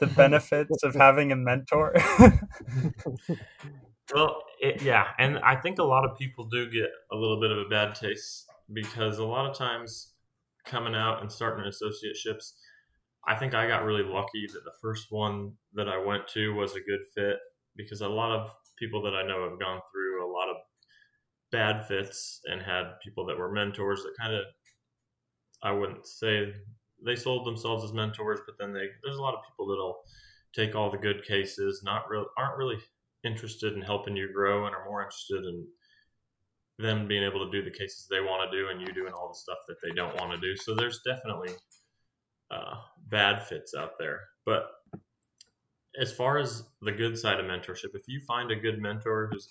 the 0.00 0.06
benefits 0.06 0.82
of 0.82 0.94
having 0.96 1.30
a 1.30 1.36
mentor? 1.36 1.94
Well, 4.12 4.42
it, 4.60 4.82
yeah, 4.82 5.06
and 5.18 5.38
I 5.38 5.56
think 5.56 5.78
a 5.78 5.82
lot 5.82 6.04
of 6.04 6.18
people 6.18 6.44
do 6.44 6.68
get 6.70 6.90
a 7.10 7.16
little 7.16 7.40
bit 7.40 7.50
of 7.50 7.58
a 7.58 7.64
bad 7.70 7.94
taste 7.94 8.46
because 8.72 9.18
a 9.18 9.24
lot 9.24 9.48
of 9.48 9.56
times 9.56 10.13
coming 10.64 10.94
out 10.94 11.20
and 11.20 11.30
starting 11.30 11.64
associateships, 11.64 12.52
I 13.26 13.36
think 13.36 13.54
I 13.54 13.66
got 13.66 13.84
really 13.84 14.02
lucky 14.02 14.46
that 14.52 14.64
the 14.64 14.74
first 14.82 15.06
one 15.10 15.52
that 15.74 15.88
I 15.88 15.96
went 15.98 16.28
to 16.28 16.54
was 16.54 16.72
a 16.72 16.80
good 16.80 17.00
fit 17.14 17.36
because 17.76 18.00
a 18.00 18.08
lot 18.08 18.32
of 18.32 18.50
people 18.78 19.02
that 19.02 19.14
I 19.14 19.26
know 19.26 19.48
have 19.48 19.58
gone 19.58 19.80
through 19.92 20.26
a 20.26 20.32
lot 20.32 20.48
of 20.48 20.56
bad 21.50 21.86
fits 21.86 22.40
and 22.46 22.60
had 22.60 23.00
people 23.02 23.24
that 23.26 23.38
were 23.38 23.52
mentors 23.52 24.02
that 24.02 24.14
kind 24.18 24.34
of 24.34 24.44
I 25.62 25.72
wouldn't 25.72 26.06
say 26.06 26.52
they 27.04 27.16
sold 27.16 27.46
themselves 27.46 27.84
as 27.84 27.92
mentors, 27.92 28.40
but 28.46 28.56
then 28.58 28.72
they 28.72 28.86
there's 29.02 29.16
a 29.16 29.22
lot 29.22 29.34
of 29.34 29.44
people 29.48 29.66
that'll 29.68 30.02
take 30.54 30.74
all 30.74 30.90
the 30.90 30.98
good 30.98 31.24
cases, 31.24 31.82
not 31.84 32.08
real 32.10 32.26
aren't 32.36 32.58
really 32.58 32.78
interested 33.24 33.72
in 33.72 33.80
helping 33.80 34.16
you 34.16 34.32
grow 34.32 34.66
and 34.66 34.74
are 34.74 34.84
more 34.84 35.02
interested 35.02 35.44
in 35.44 35.66
them 36.78 37.06
being 37.06 37.22
able 37.22 37.44
to 37.44 37.50
do 37.52 37.64
the 37.64 37.76
cases 37.76 38.06
they 38.10 38.20
want 38.20 38.50
to 38.50 38.56
do 38.56 38.68
and 38.68 38.80
you 38.80 38.92
doing 38.92 39.12
all 39.12 39.28
the 39.28 39.38
stuff 39.38 39.58
that 39.68 39.76
they 39.82 39.94
don't 39.94 40.18
want 40.20 40.32
to 40.32 40.38
do. 40.38 40.56
So 40.56 40.74
there's 40.74 41.00
definitely 41.06 41.50
uh, 42.50 42.74
bad 43.08 43.46
fits 43.46 43.74
out 43.74 43.92
there. 43.98 44.20
But 44.44 44.66
as 46.00 46.12
far 46.12 46.38
as 46.38 46.64
the 46.82 46.92
good 46.92 47.16
side 47.16 47.38
of 47.38 47.46
mentorship, 47.46 47.94
if 47.94 48.02
you 48.08 48.20
find 48.26 48.50
a 48.50 48.56
good 48.56 48.80
mentor 48.80 49.28
who's 49.30 49.48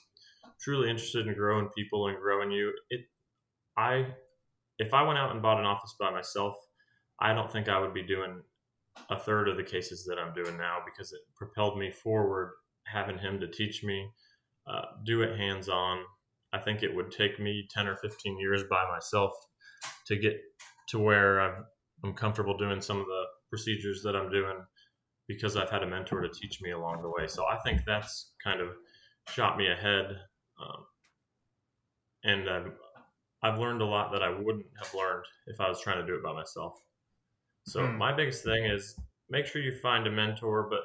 truly 0.59 0.89
interested 0.89 1.27
in 1.27 1.33
growing 1.33 1.69
people 1.75 2.07
and 2.07 2.17
growing 2.17 2.51
you, 2.51 2.73
it 2.89 3.01
I 3.77 4.07
if 4.79 4.93
I 4.93 5.03
went 5.03 5.19
out 5.19 5.31
and 5.31 5.41
bought 5.41 5.59
an 5.59 5.65
office 5.65 5.95
by 5.99 6.11
myself, 6.11 6.55
I 7.19 7.33
don't 7.33 7.51
think 7.51 7.69
I 7.69 7.79
would 7.79 7.93
be 7.93 8.03
doing 8.03 8.41
a 9.09 9.17
third 9.17 9.47
of 9.47 9.57
the 9.57 9.63
cases 9.63 10.05
that 10.05 10.19
I'm 10.19 10.33
doing 10.33 10.57
now 10.57 10.79
because 10.85 11.13
it 11.13 11.21
propelled 11.35 11.77
me 11.77 11.91
forward 11.91 12.51
having 12.85 13.17
him 13.17 13.39
to 13.39 13.47
teach 13.47 13.83
me, 13.83 14.07
uh, 14.67 14.81
do 15.05 15.21
it 15.21 15.37
hands 15.37 15.69
on. 15.69 16.03
I 16.53 16.59
think 16.59 16.83
it 16.83 16.95
would 16.95 17.11
take 17.11 17.39
me 17.39 17.67
10 17.69 17.87
or 17.87 17.97
15 17.97 18.39
years 18.39 18.63
by 18.69 18.89
myself 18.89 19.33
to 20.07 20.15
get 20.17 20.35
to 20.89 20.99
where 20.99 21.41
I've, 21.41 21.63
I'm 22.03 22.13
comfortable 22.13 22.57
doing 22.57 22.81
some 22.81 22.99
of 22.99 23.07
the 23.07 23.23
procedures 23.49 24.03
that 24.03 24.15
I'm 24.15 24.29
doing 24.31 24.65
because 25.27 25.57
I've 25.57 25.69
had 25.69 25.83
a 25.83 25.87
mentor 25.87 26.21
to 26.21 26.29
teach 26.29 26.61
me 26.61 26.71
along 26.71 27.01
the 27.01 27.09
way. 27.09 27.27
So 27.27 27.45
I 27.47 27.57
think 27.59 27.81
that's 27.85 28.33
kind 28.43 28.61
of 28.61 28.75
shot 29.29 29.57
me 29.57 29.67
ahead. 29.71 30.21
Um, 30.61 30.85
and 32.23 32.49
I've, 32.49 32.73
I've 33.41 33.59
learned 33.59 33.81
a 33.81 33.85
lot 33.85 34.11
that 34.13 34.23
I 34.23 34.29
wouldn't 34.29 34.67
have 34.81 34.93
learned 34.93 35.25
if 35.47 35.59
I 35.61 35.69
was 35.69 35.81
trying 35.81 35.99
to 36.01 36.07
do 36.07 36.15
it 36.15 36.23
by 36.23 36.33
myself. 36.33 36.79
So 37.65 37.87
Hmm. 37.87 37.97
my 37.97 38.13
biggest 38.13 38.43
thing 38.43 38.65
is 38.65 38.99
make 39.29 39.45
sure 39.45 39.61
you 39.61 39.77
find 39.79 40.07
a 40.07 40.11
mentor, 40.11 40.67
but 40.69 40.81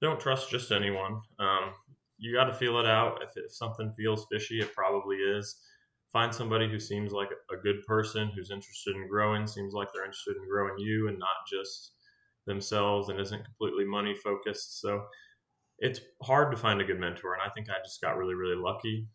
don't 0.00 0.20
trust 0.20 0.50
just 0.50 0.72
anyone. 0.72 1.22
Um, 1.38 1.53
you 2.24 2.32
got 2.32 2.44
to 2.44 2.54
feel 2.54 2.78
it 2.78 2.86
out. 2.86 3.22
If, 3.22 3.36
if 3.36 3.52
something 3.52 3.92
feels 3.98 4.26
fishy, 4.32 4.60
it 4.60 4.74
probably 4.74 5.16
is. 5.16 5.56
Find 6.10 6.34
somebody 6.34 6.70
who 6.70 6.80
seems 6.80 7.12
like 7.12 7.28
a 7.52 7.56
good 7.62 7.84
person, 7.86 8.30
who's 8.34 8.50
interested 8.50 8.96
in 8.96 9.08
growing, 9.08 9.46
seems 9.46 9.74
like 9.74 9.88
they're 9.92 10.06
interested 10.06 10.36
in 10.36 10.48
growing 10.48 10.78
you 10.78 11.08
and 11.08 11.18
not 11.18 11.44
just 11.52 11.92
themselves 12.46 13.10
and 13.10 13.20
isn't 13.20 13.44
completely 13.44 13.84
money 13.84 14.14
focused. 14.14 14.80
So 14.80 15.04
it's 15.80 16.00
hard 16.22 16.50
to 16.50 16.56
find 16.56 16.80
a 16.80 16.84
good 16.84 16.98
mentor. 16.98 17.34
And 17.34 17.42
I 17.42 17.52
think 17.52 17.68
I 17.68 17.74
just 17.84 18.00
got 18.00 18.16
really, 18.16 18.34
really 18.34 18.56
lucky. 18.56 19.06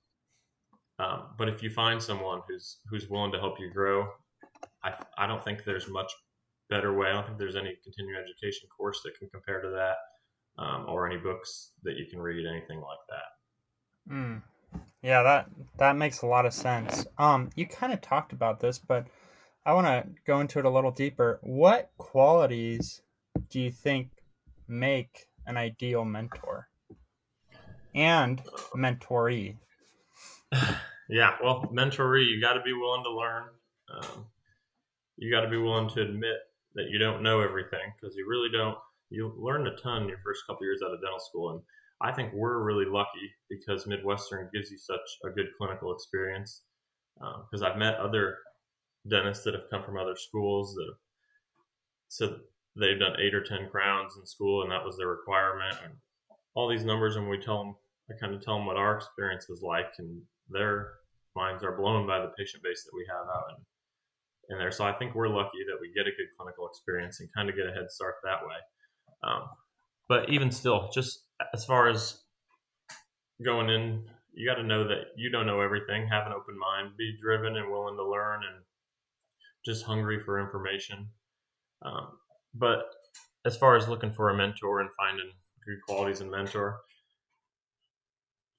Um, 0.99 1.29
but 1.35 1.49
if 1.49 1.63
you 1.63 1.71
find 1.71 1.99
someone 2.03 2.41
who's 2.47 2.77
who's 2.89 3.09
willing 3.09 3.31
to 3.31 3.39
help 3.39 3.59
you 3.59 3.71
grow, 3.71 4.07
I, 4.83 4.93
I 5.17 5.25
don't 5.25 5.43
think 5.43 5.63
there's 5.63 5.89
much 5.89 6.11
better 6.69 6.93
way. 6.93 7.07
I 7.07 7.13
don't 7.13 7.25
think 7.25 7.39
there's 7.39 7.55
any 7.55 7.75
continuing 7.83 8.21
education 8.21 8.69
course 8.77 9.01
that 9.03 9.17
can 9.17 9.29
compare 9.29 9.61
to 9.61 9.69
that 9.69 9.95
um, 10.59 10.85
or 10.87 11.07
any 11.07 11.17
books 11.17 11.71
that 11.83 11.95
you 11.95 12.05
can 12.05 12.19
read, 12.19 12.45
anything 12.45 12.79
like 12.81 12.99
that. 13.09 14.13
Mm. 14.13 14.41
Yeah, 15.01 15.23
that 15.23 15.49
that 15.77 15.95
makes 15.95 16.21
a 16.21 16.27
lot 16.27 16.45
of 16.45 16.53
sense. 16.53 17.07
Um, 17.17 17.49
you 17.55 17.65
kind 17.65 17.93
of 17.93 18.01
talked 18.01 18.33
about 18.33 18.59
this, 18.59 18.77
but 18.77 19.07
I 19.65 19.73
want 19.73 19.87
to 19.87 20.05
go 20.25 20.39
into 20.41 20.59
it 20.59 20.65
a 20.65 20.69
little 20.69 20.91
deeper. 20.91 21.39
What 21.41 21.89
qualities 21.97 23.01
do 23.49 23.59
you 23.59 23.71
think 23.71 24.09
make 24.67 25.27
an 25.47 25.57
ideal 25.57 26.05
mentor 26.05 26.67
and 27.95 28.41
mentoree? 28.75 29.55
Yeah, 31.11 31.37
well, 31.43 31.67
mentoree, 31.73 32.29
you 32.29 32.39
got 32.39 32.53
to 32.53 32.61
be 32.61 32.71
willing 32.71 33.03
to 33.03 33.09
learn. 33.09 33.43
Um, 33.91 34.25
you 35.17 35.31
got 35.31 35.41
to 35.41 35.49
be 35.49 35.57
willing 35.57 35.89
to 35.89 36.03
admit 36.03 36.37
that 36.75 36.89
you 36.91 36.99
don't 36.99 37.23
know 37.23 37.41
everything 37.41 37.93
because 37.99 38.15
you 38.15 38.27
really 38.29 38.49
don't. 38.51 38.77
You 39.09 39.33
learn 39.37 39.67
a 39.67 39.75
ton 39.77 40.07
your 40.07 40.19
first 40.23 40.43
couple 40.47 40.65
years 40.65 40.81
out 40.85 40.93
of 40.93 41.01
dental 41.01 41.19
school, 41.19 41.51
and 41.51 41.61
I 42.01 42.11
think 42.11 42.33
we're 42.33 42.63
really 42.63 42.85
lucky 42.85 43.33
because 43.49 43.87
Midwestern 43.87 44.49
gives 44.53 44.71
you 44.71 44.77
such 44.77 44.99
a 45.25 45.29
good 45.29 45.47
clinical 45.57 45.93
experience. 45.93 46.63
Um, 47.21 47.43
because 47.49 47.63
I've 47.63 47.77
met 47.77 47.95
other 47.95 48.37
dentists 49.09 49.43
that 49.43 49.53
have 49.53 49.69
come 49.69 49.83
from 49.83 49.97
other 49.97 50.15
schools 50.15 50.73
that 50.75 50.85
have 50.85 50.99
said 52.07 52.29
they've 52.79 52.99
done 52.99 53.19
eight 53.19 53.33
or 53.33 53.43
ten 53.43 53.67
crowns 53.69 54.15
in 54.17 54.25
school, 54.25 54.61
and 54.61 54.71
that 54.71 54.85
was 54.85 54.97
their 54.97 55.07
requirement, 55.07 55.75
and 55.83 55.93
all 56.53 56.69
these 56.69 56.85
numbers. 56.85 57.15
And 57.17 57.27
we 57.27 57.37
tell 57.37 57.63
them, 57.63 57.75
I 58.09 58.13
kind 58.19 58.33
of 58.33 58.41
tell 58.41 58.55
them 58.55 58.65
what 58.65 58.77
our 58.77 58.95
experience 58.95 59.49
is 59.49 59.61
like, 59.61 59.91
and 59.97 60.21
their 60.49 60.93
minds 61.35 61.63
are 61.63 61.77
blown 61.77 62.07
by 62.07 62.19
the 62.19 62.31
patient 62.37 62.63
base 62.63 62.83
that 62.83 62.95
we 62.95 63.05
have 63.09 63.27
out 63.27 63.57
in, 63.57 64.55
in 64.55 64.59
there. 64.59 64.71
So 64.71 64.85
I 64.85 64.93
think 64.93 65.13
we're 65.13 65.27
lucky 65.27 65.63
that 65.67 65.77
we 65.81 65.91
get 65.93 66.07
a 66.07 66.15
good 66.15 66.31
clinical 66.37 66.67
experience 66.67 67.19
and 67.19 67.29
kind 67.35 67.49
of 67.49 67.55
get 67.55 67.67
a 67.67 67.73
head 67.73 67.91
start 67.91 68.15
that 68.23 68.41
way. 68.43 68.55
Um, 69.23 69.43
but 70.07 70.29
even 70.29 70.51
still, 70.51 70.89
just 70.93 71.25
as 71.53 71.65
far 71.65 71.89
as 71.89 72.19
going 73.43 73.69
in, 73.69 74.05
you 74.33 74.47
got 74.47 74.55
to 74.55 74.63
know 74.63 74.87
that 74.87 75.07
you 75.15 75.29
don't 75.29 75.45
know 75.45 75.61
everything. 75.61 76.07
Have 76.07 76.27
an 76.27 76.33
open 76.33 76.57
mind, 76.57 76.97
be 76.97 77.17
driven 77.21 77.57
and 77.57 77.71
willing 77.71 77.97
to 77.97 78.09
learn, 78.09 78.41
and 78.43 78.63
just 79.65 79.85
hungry 79.85 80.19
for 80.23 80.39
information. 80.39 81.07
Um, 81.81 82.17
but 82.53 82.83
as 83.45 83.57
far 83.57 83.75
as 83.75 83.87
looking 83.87 84.13
for 84.13 84.29
a 84.29 84.37
mentor 84.37 84.81
and 84.81 84.89
finding 84.97 85.31
good 85.65 85.81
qualities 85.87 86.21
in 86.21 86.29
mentor, 86.29 86.79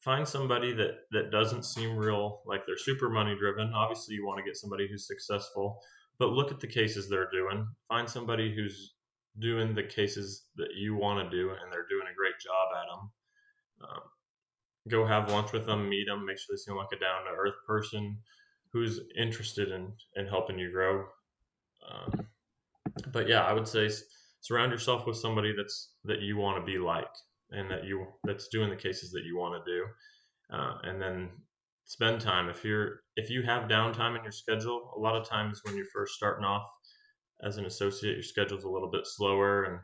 find 0.00 0.26
somebody 0.26 0.72
that 0.74 1.00
that 1.10 1.30
doesn't 1.30 1.64
seem 1.64 1.96
real 1.96 2.42
like 2.46 2.64
they're 2.66 2.78
super 2.78 3.10
money 3.10 3.36
driven. 3.38 3.72
Obviously, 3.74 4.14
you 4.14 4.26
want 4.26 4.38
to 4.38 4.44
get 4.44 4.56
somebody 4.56 4.88
who's 4.88 5.06
successful, 5.06 5.80
but 6.18 6.30
look 6.30 6.50
at 6.50 6.60
the 6.60 6.66
cases 6.66 7.08
they're 7.08 7.30
doing. 7.30 7.66
Find 7.88 8.08
somebody 8.08 8.54
who's 8.54 8.94
doing 9.40 9.74
the 9.74 9.82
cases 9.82 10.44
that 10.56 10.74
you 10.76 10.96
want 10.96 11.18
to 11.22 11.36
do 11.36 11.50
and 11.50 11.72
they're 11.72 11.88
doing 11.88 12.06
a 12.10 12.16
great 12.16 12.38
job 12.40 12.68
at 12.76 12.88
them. 12.88 13.10
Um, 13.82 14.02
go 14.88 15.06
have 15.06 15.30
lunch 15.30 15.52
with 15.52 15.66
them, 15.66 15.88
meet 15.88 16.06
them, 16.06 16.26
make 16.26 16.38
sure 16.38 16.54
they 16.54 16.58
seem 16.58 16.76
like 16.76 16.92
a 16.92 16.98
down 16.98 17.24
to 17.24 17.30
earth 17.30 17.54
person 17.66 18.18
who's 18.72 19.00
interested 19.18 19.70
in 19.70 19.92
in 20.16 20.26
helping 20.26 20.58
you 20.58 20.70
grow. 20.70 21.04
Um, 21.90 22.26
but 23.12 23.28
yeah, 23.28 23.44
I 23.44 23.52
would 23.52 23.68
say 23.68 23.90
surround 24.40 24.72
yourself 24.72 25.06
with 25.06 25.16
somebody 25.16 25.54
that's 25.56 25.94
that 26.04 26.20
you 26.20 26.36
want 26.36 26.58
to 26.58 26.72
be 26.72 26.78
like 26.78 27.08
and 27.52 27.70
that 27.70 27.84
you 27.84 28.06
that's 28.24 28.48
doing 28.48 28.70
the 28.70 28.76
cases 28.76 29.10
that 29.12 29.24
you 29.24 29.36
want 29.36 29.62
to 29.62 29.70
do 29.70 29.84
uh, 30.56 30.78
and 30.84 31.00
then 31.00 31.28
spend 31.84 32.20
time 32.20 32.48
if 32.48 32.64
you're 32.64 33.00
if 33.16 33.30
you 33.30 33.42
have 33.42 33.68
downtime 33.68 34.16
in 34.16 34.22
your 34.22 34.32
schedule 34.32 34.92
a 34.96 35.00
lot 35.00 35.16
of 35.16 35.28
times 35.28 35.60
when 35.64 35.76
you're 35.76 35.86
first 35.92 36.14
starting 36.14 36.44
off 36.44 36.66
as 37.44 37.56
an 37.56 37.66
associate 37.66 38.14
your 38.14 38.22
schedule's 38.22 38.64
a 38.64 38.68
little 38.68 38.90
bit 38.90 39.06
slower 39.06 39.64
and 39.64 39.78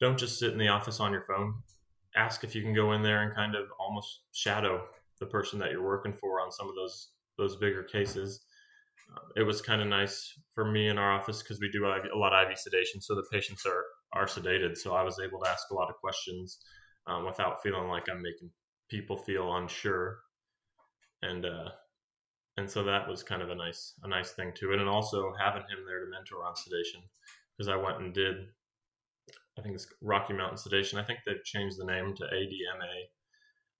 don't 0.00 0.18
just 0.18 0.38
sit 0.38 0.52
in 0.52 0.58
the 0.58 0.68
office 0.68 1.00
on 1.00 1.12
your 1.12 1.24
phone 1.26 1.54
ask 2.16 2.44
if 2.44 2.54
you 2.54 2.62
can 2.62 2.74
go 2.74 2.92
in 2.92 3.02
there 3.02 3.22
and 3.22 3.34
kind 3.34 3.54
of 3.54 3.66
almost 3.78 4.22
shadow 4.32 4.84
the 5.20 5.26
person 5.26 5.58
that 5.58 5.70
you're 5.70 5.84
working 5.84 6.12
for 6.12 6.40
on 6.40 6.50
some 6.50 6.68
of 6.68 6.74
those 6.74 7.10
those 7.36 7.56
bigger 7.56 7.82
cases 7.82 8.44
uh, 9.14 9.20
it 9.36 9.42
was 9.42 9.60
kind 9.60 9.80
of 9.80 9.88
nice 9.88 10.38
for 10.54 10.64
me 10.64 10.88
in 10.88 10.98
our 10.98 11.12
office 11.12 11.42
because 11.42 11.60
we 11.60 11.70
do 11.70 11.86
a 11.86 12.18
lot 12.18 12.32
of 12.32 12.50
IV 12.50 12.58
sedation, 12.58 13.00
so 13.00 13.14
the 13.14 13.24
patients 13.32 13.64
are 13.66 13.84
are 14.12 14.26
sedated. 14.26 14.76
So 14.76 14.94
I 14.94 15.02
was 15.02 15.18
able 15.18 15.40
to 15.40 15.50
ask 15.50 15.70
a 15.70 15.74
lot 15.74 15.90
of 15.90 15.96
questions 15.96 16.58
um, 17.06 17.26
without 17.26 17.62
feeling 17.62 17.88
like 17.88 18.04
I'm 18.10 18.22
making 18.22 18.50
people 18.88 19.16
feel 19.16 19.54
unsure. 19.56 20.18
And 21.22 21.44
uh, 21.44 21.70
and 22.58 22.68
so 22.68 22.82
that 22.82 23.08
was 23.08 23.22
kind 23.22 23.40
of 23.40 23.50
a 23.50 23.54
nice 23.54 23.94
a 24.02 24.08
nice 24.08 24.32
thing 24.32 24.52
to 24.56 24.72
it, 24.72 24.80
and 24.80 24.88
also 24.88 25.32
having 25.40 25.62
him 25.62 25.86
there 25.86 26.04
to 26.04 26.10
mentor 26.10 26.44
on 26.44 26.56
sedation 26.56 27.00
because 27.56 27.68
I 27.68 27.76
went 27.76 28.00
and 28.00 28.12
did 28.12 28.48
I 29.56 29.62
think 29.62 29.74
it's 29.74 29.86
Rocky 30.02 30.34
Mountain 30.34 30.58
Sedation. 30.58 30.98
I 30.98 31.04
think 31.04 31.20
they've 31.24 31.42
changed 31.44 31.78
the 31.78 31.84
name 31.84 32.14
to 32.16 32.24
ADMA. 32.24 32.92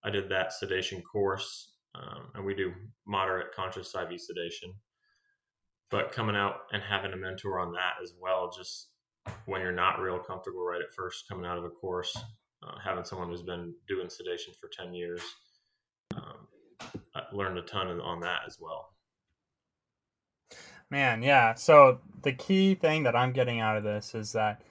I 0.04 0.10
did 0.10 0.28
that 0.28 0.52
sedation 0.52 1.02
course, 1.02 1.72
um, 1.94 2.28
and 2.34 2.44
we 2.44 2.54
do 2.54 2.72
moderate 3.06 3.54
conscious 3.54 3.94
IV 3.94 4.20
sedation. 4.20 4.72
But 5.90 6.12
coming 6.12 6.36
out 6.36 6.56
and 6.72 6.82
having 6.82 7.12
a 7.12 7.16
mentor 7.16 7.58
on 7.58 7.72
that 7.72 7.94
as 8.02 8.12
well, 8.20 8.52
just 8.54 8.90
when 9.46 9.60
you're 9.60 9.72
not 9.72 10.00
real 10.00 10.18
comfortable 10.18 10.64
right 10.64 10.80
at 10.80 10.94
first 10.94 11.24
coming 11.28 11.46
out 11.46 11.58
of 11.58 11.64
a 11.64 11.70
course, 11.70 12.16
uh, 12.62 12.78
having 12.84 13.04
someone 13.04 13.28
who's 13.28 13.42
been 13.42 13.74
doing 13.88 14.08
sedation 14.08 14.52
for 14.60 14.68
10 14.68 14.94
years, 14.94 15.22
Learned 17.32 17.58
a 17.58 17.62
ton 17.62 18.00
on 18.00 18.20
that 18.20 18.40
as 18.46 18.58
well. 18.60 18.90
Man, 20.90 21.22
yeah. 21.22 21.54
So 21.54 22.00
the 22.22 22.32
key 22.32 22.74
thing 22.74 23.02
that 23.02 23.14
I'm 23.14 23.32
getting 23.32 23.60
out 23.60 23.76
of 23.76 23.84
this 23.84 24.14
is 24.14 24.32
that 24.32 24.62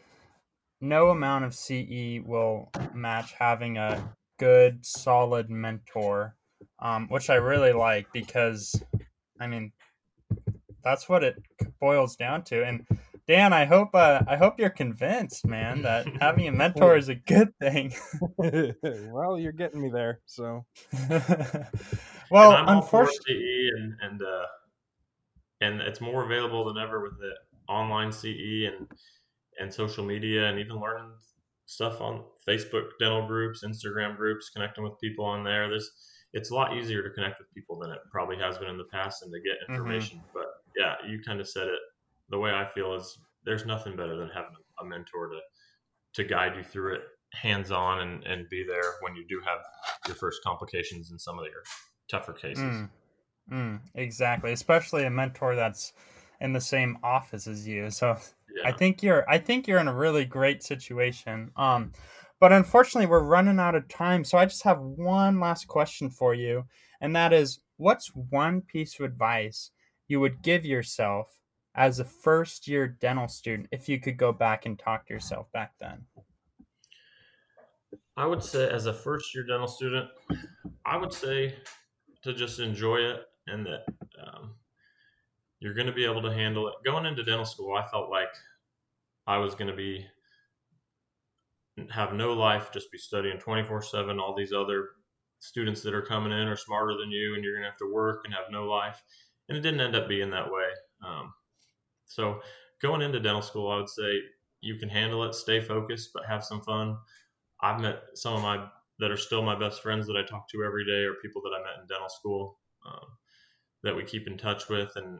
no 0.82 1.10
amount 1.10 1.46
of 1.46 1.54
CE 1.54 2.20
will 2.26 2.72
match 2.94 3.34
having 3.38 3.78
a 3.78 4.16
good, 4.40 4.86
solid 4.86 5.50
mentor, 5.50 6.36
um, 6.80 7.08
which 7.10 7.30
I 7.30 7.36
really 7.36 7.74
like 7.74 8.08
because, 8.14 8.82
I 9.40 9.48
mean, 9.48 9.72
that's 10.84 11.10
what 11.10 11.24
it 11.24 11.42
boils 11.80 12.16
down 12.16 12.44
to. 12.46 12.64
And 12.64 12.86
Dan, 13.28 13.52
I 13.52 13.66
hope 13.66 13.90
uh, 13.94 14.22
I 14.26 14.38
hope 14.38 14.58
you're 14.58 14.70
convinced, 14.70 15.46
man, 15.46 15.82
that 15.82 16.08
having 16.22 16.48
a 16.48 16.52
mentor 16.52 16.96
is 16.96 17.10
a 17.10 17.16
good 17.16 17.54
thing. 17.60 17.94
well, 18.38 19.38
you're 19.38 19.52
getting 19.52 19.82
me 19.82 19.90
there. 19.90 20.22
So, 20.26 20.66
well, 22.32 22.64
unfortunately, 22.68 23.70
and 23.76 23.94
and 24.02 24.22
uh, 24.22 24.46
and 25.60 25.82
it's 25.82 26.00
more 26.00 26.24
available 26.24 26.64
than 26.66 26.78
ever 26.78 27.02
with 27.02 27.20
the 27.20 27.32
online 27.72 28.14
CE 28.14 28.72
and 28.72 28.88
and 29.60 29.74
social 29.74 30.06
media, 30.06 30.46
and 30.46 30.58
even 30.60 30.80
learning 30.80 31.12
stuff 31.66 32.00
on 32.00 32.24
Facebook 32.48 32.86
dental 32.98 33.28
groups, 33.28 33.66
Instagram 33.66 34.16
groups, 34.16 34.50
connecting 34.50 34.86
with 34.86 34.98
people 35.02 35.26
on 35.26 35.44
there. 35.44 35.68
There's 35.68 35.92
it's 36.32 36.52
a 36.52 36.56
lot 36.56 36.78
easier 36.78 37.04
to 37.04 37.10
connect 37.10 37.40
with 37.40 37.54
people 37.54 37.78
than 37.80 37.92
it 37.92 38.00
probably 38.10 38.38
has 38.38 38.58
been 38.58 38.70
in 38.70 38.78
the 38.78 38.86
past 38.86 39.22
and 39.24 39.34
to 39.34 39.40
get 39.42 39.58
mm-hmm. 39.64 39.74
information. 39.74 40.20
Mm-hmm. 40.20 40.28
But 40.34 40.48
yeah, 40.78 40.96
you 41.06 41.22
kind 41.22 41.42
of 41.42 41.50
said 41.50 41.68
it 41.68 41.80
the 42.30 42.40
way 42.40 42.52
I 42.52 42.68
feel 42.74 42.94
is 42.94 43.18
there's 43.46 43.66
nothing 43.66 43.96
better 43.96 44.18
than 44.18 44.30
having 44.30 44.56
a 44.82 44.86
mentor 44.86 45.30
to 45.30 45.40
to 46.14 46.24
guide 46.24 46.56
you 46.56 46.64
through 46.64 46.96
it 46.96 47.02
hands 47.34 47.72
on 47.72 48.00
and, 48.00 48.24
and 48.24 48.50
be 48.50 48.64
there 48.68 48.94
when 49.02 49.16
you 49.16 49.26
do 49.28 49.42
have 49.46 49.60
your 50.08 50.16
first 50.16 50.42
complications 50.44 51.12
in 51.12 51.20
some 51.20 51.38
of 51.38 51.46
your 51.46 51.62
tougher 52.10 52.34
cases. 52.34 52.64
Mm, 52.64 52.90
mm, 53.52 53.80
exactly, 53.96 54.52
especially 54.52 55.04
a 55.04 55.10
mentor 55.10 55.56
that's 55.56 55.94
in 56.40 56.54
the 56.54 56.62
same 56.62 56.98
office 57.04 57.48
as 57.48 57.68
you. 57.68 57.90
So 57.90 58.18
yeah. 58.56 58.70
I 58.70 58.72
think 58.72 59.04
you're 59.04 59.30
I 59.30 59.38
think 59.38 59.68
you're 59.68 59.80
in 59.80 59.88
a 59.88 59.96
really 59.96 60.26
great 60.26 60.64
situation. 60.64 61.52
Um, 61.56 61.92
but 62.40 62.54
unfortunately, 62.54 63.08
we're 63.08 63.24
running 63.24 63.60
out 63.60 63.76
of 63.76 63.88
time. 63.88 64.24
So 64.24 64.38
I 64.38 64.46
just 64.46 64.64
have 64.64 64.80
one 64.80 65.40
last 65.40 65.68
question 65.68 66.10
for 66.10 66.36
you, 66.36 66.66
and 67.02 67.16
that 67.16 67.34
is, 67.34 67.60
what's 67.78 68.12
one 68.14 68.62
piece 68.62 69.00
of 69.00 69.06
advice 69.06 69.72
you 70.08 70.20
would 70.20 70.42
give 70.42 70.64
yourself 70.64 71.37
as 71.78 72.00
a 72.00 72.04
first 72.04 72.68
year 72.68 72.88
dental 72.88 73.28
student 73.28 73.70
if 73.72 73.88
you 73.88 74.00
could 74.00 74.18
go 74.18 74.34
back 74.34 74.66
and 74.66 74.78
talk 74.78 75.06
to 75.08 75.14
yourself 75.14 75.50
back 75.54 75.74
then? 75.80 76.04
I 78.18 78.26
would 78.26 78.44
say, 78.44 78.68
as 78.68 78.88
a 78.88 78.94
first 78.94 79.34
year 79.36 79.46
dental 79.46 79.68
student, 79.68 80.10
I 80.84 80.98
would 80.98 81.14
say 81.14 81.56
to 82.24 82.34
just 82.34 82.60
enjoy 82.60 82.98
it 82.98 83.22
and 83.46 83.64
that 83.68 83.86
um, 84.26 84.56
you're 85.60 85.76
going 85.76 85.88
to 85.88 85.94
be 85.94 86.04
able 86.04 86.24
to 86.24 86.34
handle 86.34 86.68
it. 86.68 86.74
Going 86.84 87.06
into 87.06 87.24
dental 87.24 87.46
school, 87.46 87.76
I 87.76 87.86
felt 87.86 88.10
like 88.10 88.30
I 89.28 89.38
was 89.38 89.54
going 89.54 89.70
to 89.70 89.76
be 89.76 90.06
have 91.92 92.14
no 92.14 92.34
life, 92.34 92.72
just 92.74 92.92
be 92.92 92.98
studying 92.98 93.38
24 93.38 93.84
7. 93.84 94.20
All 94.20 94.36
these 94.36 94.52
other 94.52 94.90
students 95.40 95.84
that 95.84 95.94
are 95.94 96.02
coming 96.02 96.32
in 96.32 96.48
are 96.48 96.58
smarter 96.58 96.98
than 96.98 97.12
you, 97.12 97.36
and 97.36 97.44
you're 97.44 97.54
going 97.54 97.64
to 97.64 97.70
have 97.70 97.78
to 97.78 97.94
work 97.94 98.24
and 98.26 98.34
have 98.34 98.52
no 98.52 98.66
life. 98.66 99.00
And 99.48 99.56
it 99.56 99.62
didn't 99.62 99.82
end 99.82 99.96
up 99.96 100.10
being 100.10 100.32
that 100.32 100.52
way. 100.52 100.70
Um, 101.06 101.34
so 102.08 102.40
going 102.82 103.02
into 103.02 103.20
dental 103.20 103.42
school, 103.42 103.72
I 103.72 103.78
would 103.78 103.90
say 103.90 104.20
you 104.62 104.76
can 104.76 104.90
handle 104.90 105.24
it, 105.24 105.36
stay 105.36 105.62
focused, 105.62 106.12
but 106.14 106.26
have 106.26 106.44
some 106.44 106.62
fun. 106.62 106.98
I've 107.62 107.82
met 107.82 108.00
some 108.16 108.34
of 108.34 108.42
my 108.42 108.68
that 109.00 109.12
are 109.12 109.18
still 109.18 109.44
my 109.44 109.58
best 109.58 109.84
friends 109.84 110.08
that 110.08 110.18
I 110.18 110.24
talk 110.24 110.50
to 110.50 110.64
every 110.64 110.86
day, 110.86 111.04
or 111.04 111.14
people 111.22 111.42
that 111.44 111.56
I 111.56 111.64
met 111.64 111.82
in 111.82 111.88
dental 111.88 112.10
school 112.10 112.60
um, 112.86 113.06
that 113.84 113.96
we 113.96 114.04
keep 114.04 114.28
in 114.28 114.38
touch 114.38 114.70
with. 114.70 114.90
And 114.96 115.20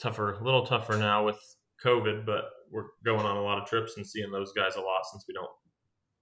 tougher, 0.00 0.34
a 0.34 0.44
little 0.44 0.64
tougher 0.64 0.96
now 0.96 1.24
with 1.24 1.38
COVID, 1.84 2.24
but 2.24 2.44
we're 2.70 2.86
going 3.04 3.26
on 3.26 3.36
a 3.36 3.42
lot 3.42 3.60
of 3.60 3.68
trips 3.68 3.96
and 3.96 4.06
seeing 4.06 4.30
those 4.30 4.52
guys 4.52 4.76
a 4.76 4.80
lot 4.80 5.02
since 5.10 5.24
we 5.28 5.34
don't 5.34 5.50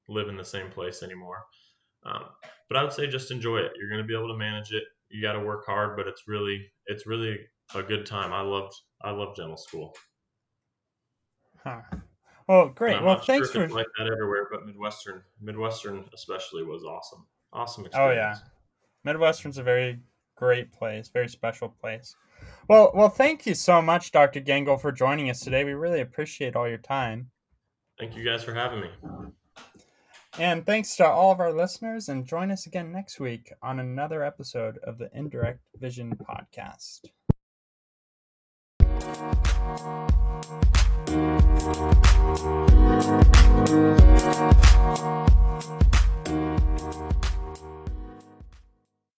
live 0.09 0.29
in 0.29 0.37
the 0.37 0.45
same 0.45 0.71
place 0.71 1.03
anymore. 1.03 1.45
Um, 2.05 2.25
but 2.69 2.77
I 2.77 2.83
would 2.83 2.93
say 2.93 3.07
just 3.07 3.31
enjoy 3.31 3.59
it. 3.59 3.73
You're 3.79 3.89
going 3.89 4.03
to 4.03 4.07
be 4.07 4.17
able 4.17 4.33
to 4.33 4.39
manage 4.39 4.73
it. 4.73 4.83
You 5.09 5.23
got 5.23 5.35
to 5.35 5.41
work 5.41 5.65
hard, 5.67 5.97
but 5.97 6.09
it's 6.09 6.23
really 6.27 6.67
it's 6.87 7.07
really 7.07 7.39
a 7.75 7.83
good 7.83 8.07
time. 8.07 8.33
I 8.33 8.41
loved 8.41 8.75
I 9.05 9.11
love 9.11 9.35
dental 9.37 9.57
school. 9.57 9.95
Huh. 11.65 11.81
Well, 12.49 12.69
great. 12.69 13.03
Well, 13.03 13.19
thanks 13.19 13.53
sure 13.53 13.69
for 13.69 13.75
like 13.75 13.87
that 13.99 14.09
everywhere, 14.09 14.49
but 14.51 14.67
Midwestern 14.67 15.23
Midwestern 15.41 16.05
especially 16.13 16.65
was 16.65 16.85
awesome. 16.85 17.27
Awesome 17.53 17.87
experience. 17.87 18.13
Oh 18.13 18.15
yeah, 18.15 18.37
Midwestern's 19.05 19.59
a 19.59 19.63
very 19.63 20.01
great 20.37 20.73
place, 20.73 21.09
very 21.09 21.29
special 21.29 21.69
place. 21.69 22.17
Well, 22.69 22.91
well, 22.95 23.09
thank 23.09 23.47
you 23.47 23.55
so 23.55 23.81
much, 23.81 24.11
Dr. 24.11 24.41
Gengel, 24.41 24.81
for 24.81 24.91
joining 24.91 25.31
us 25.31 25.41
today. 25.41 25.63
We 25.65 25.75
really 25.75 26.01
appreciate 26.01 26.57
all 26.57 26.69
your 26.69 26.79
time. 26.79 27.31
Thank 27.99 28.17
you 28.17 28.25
guys 28.25 28.43
for 28.43 28.55
having 28.55 28.81
me. 28.81 28.89
And 30.39 30.65
thanks 30.65 30.97
to 30.97 31.07
all 31.07 31.31
of 31.31 31.41
our 31.41 31.53
listeners, 31.53 32.09
and 32.09 32.27
join 32.27 32.51
us 32.51 32.67
again 32.67 32.91
next 32.91 33.21
week 33.21 33.53
on 33.63 33.81
another 33.81 34.25
episode 34.25 34.79
of 34.79 34.99
the 34.99 35.11
Indirect 35.15 35.61
Vision 35.77 36.17
Podcast. 36.17 37.01
Thank 39.65 40.13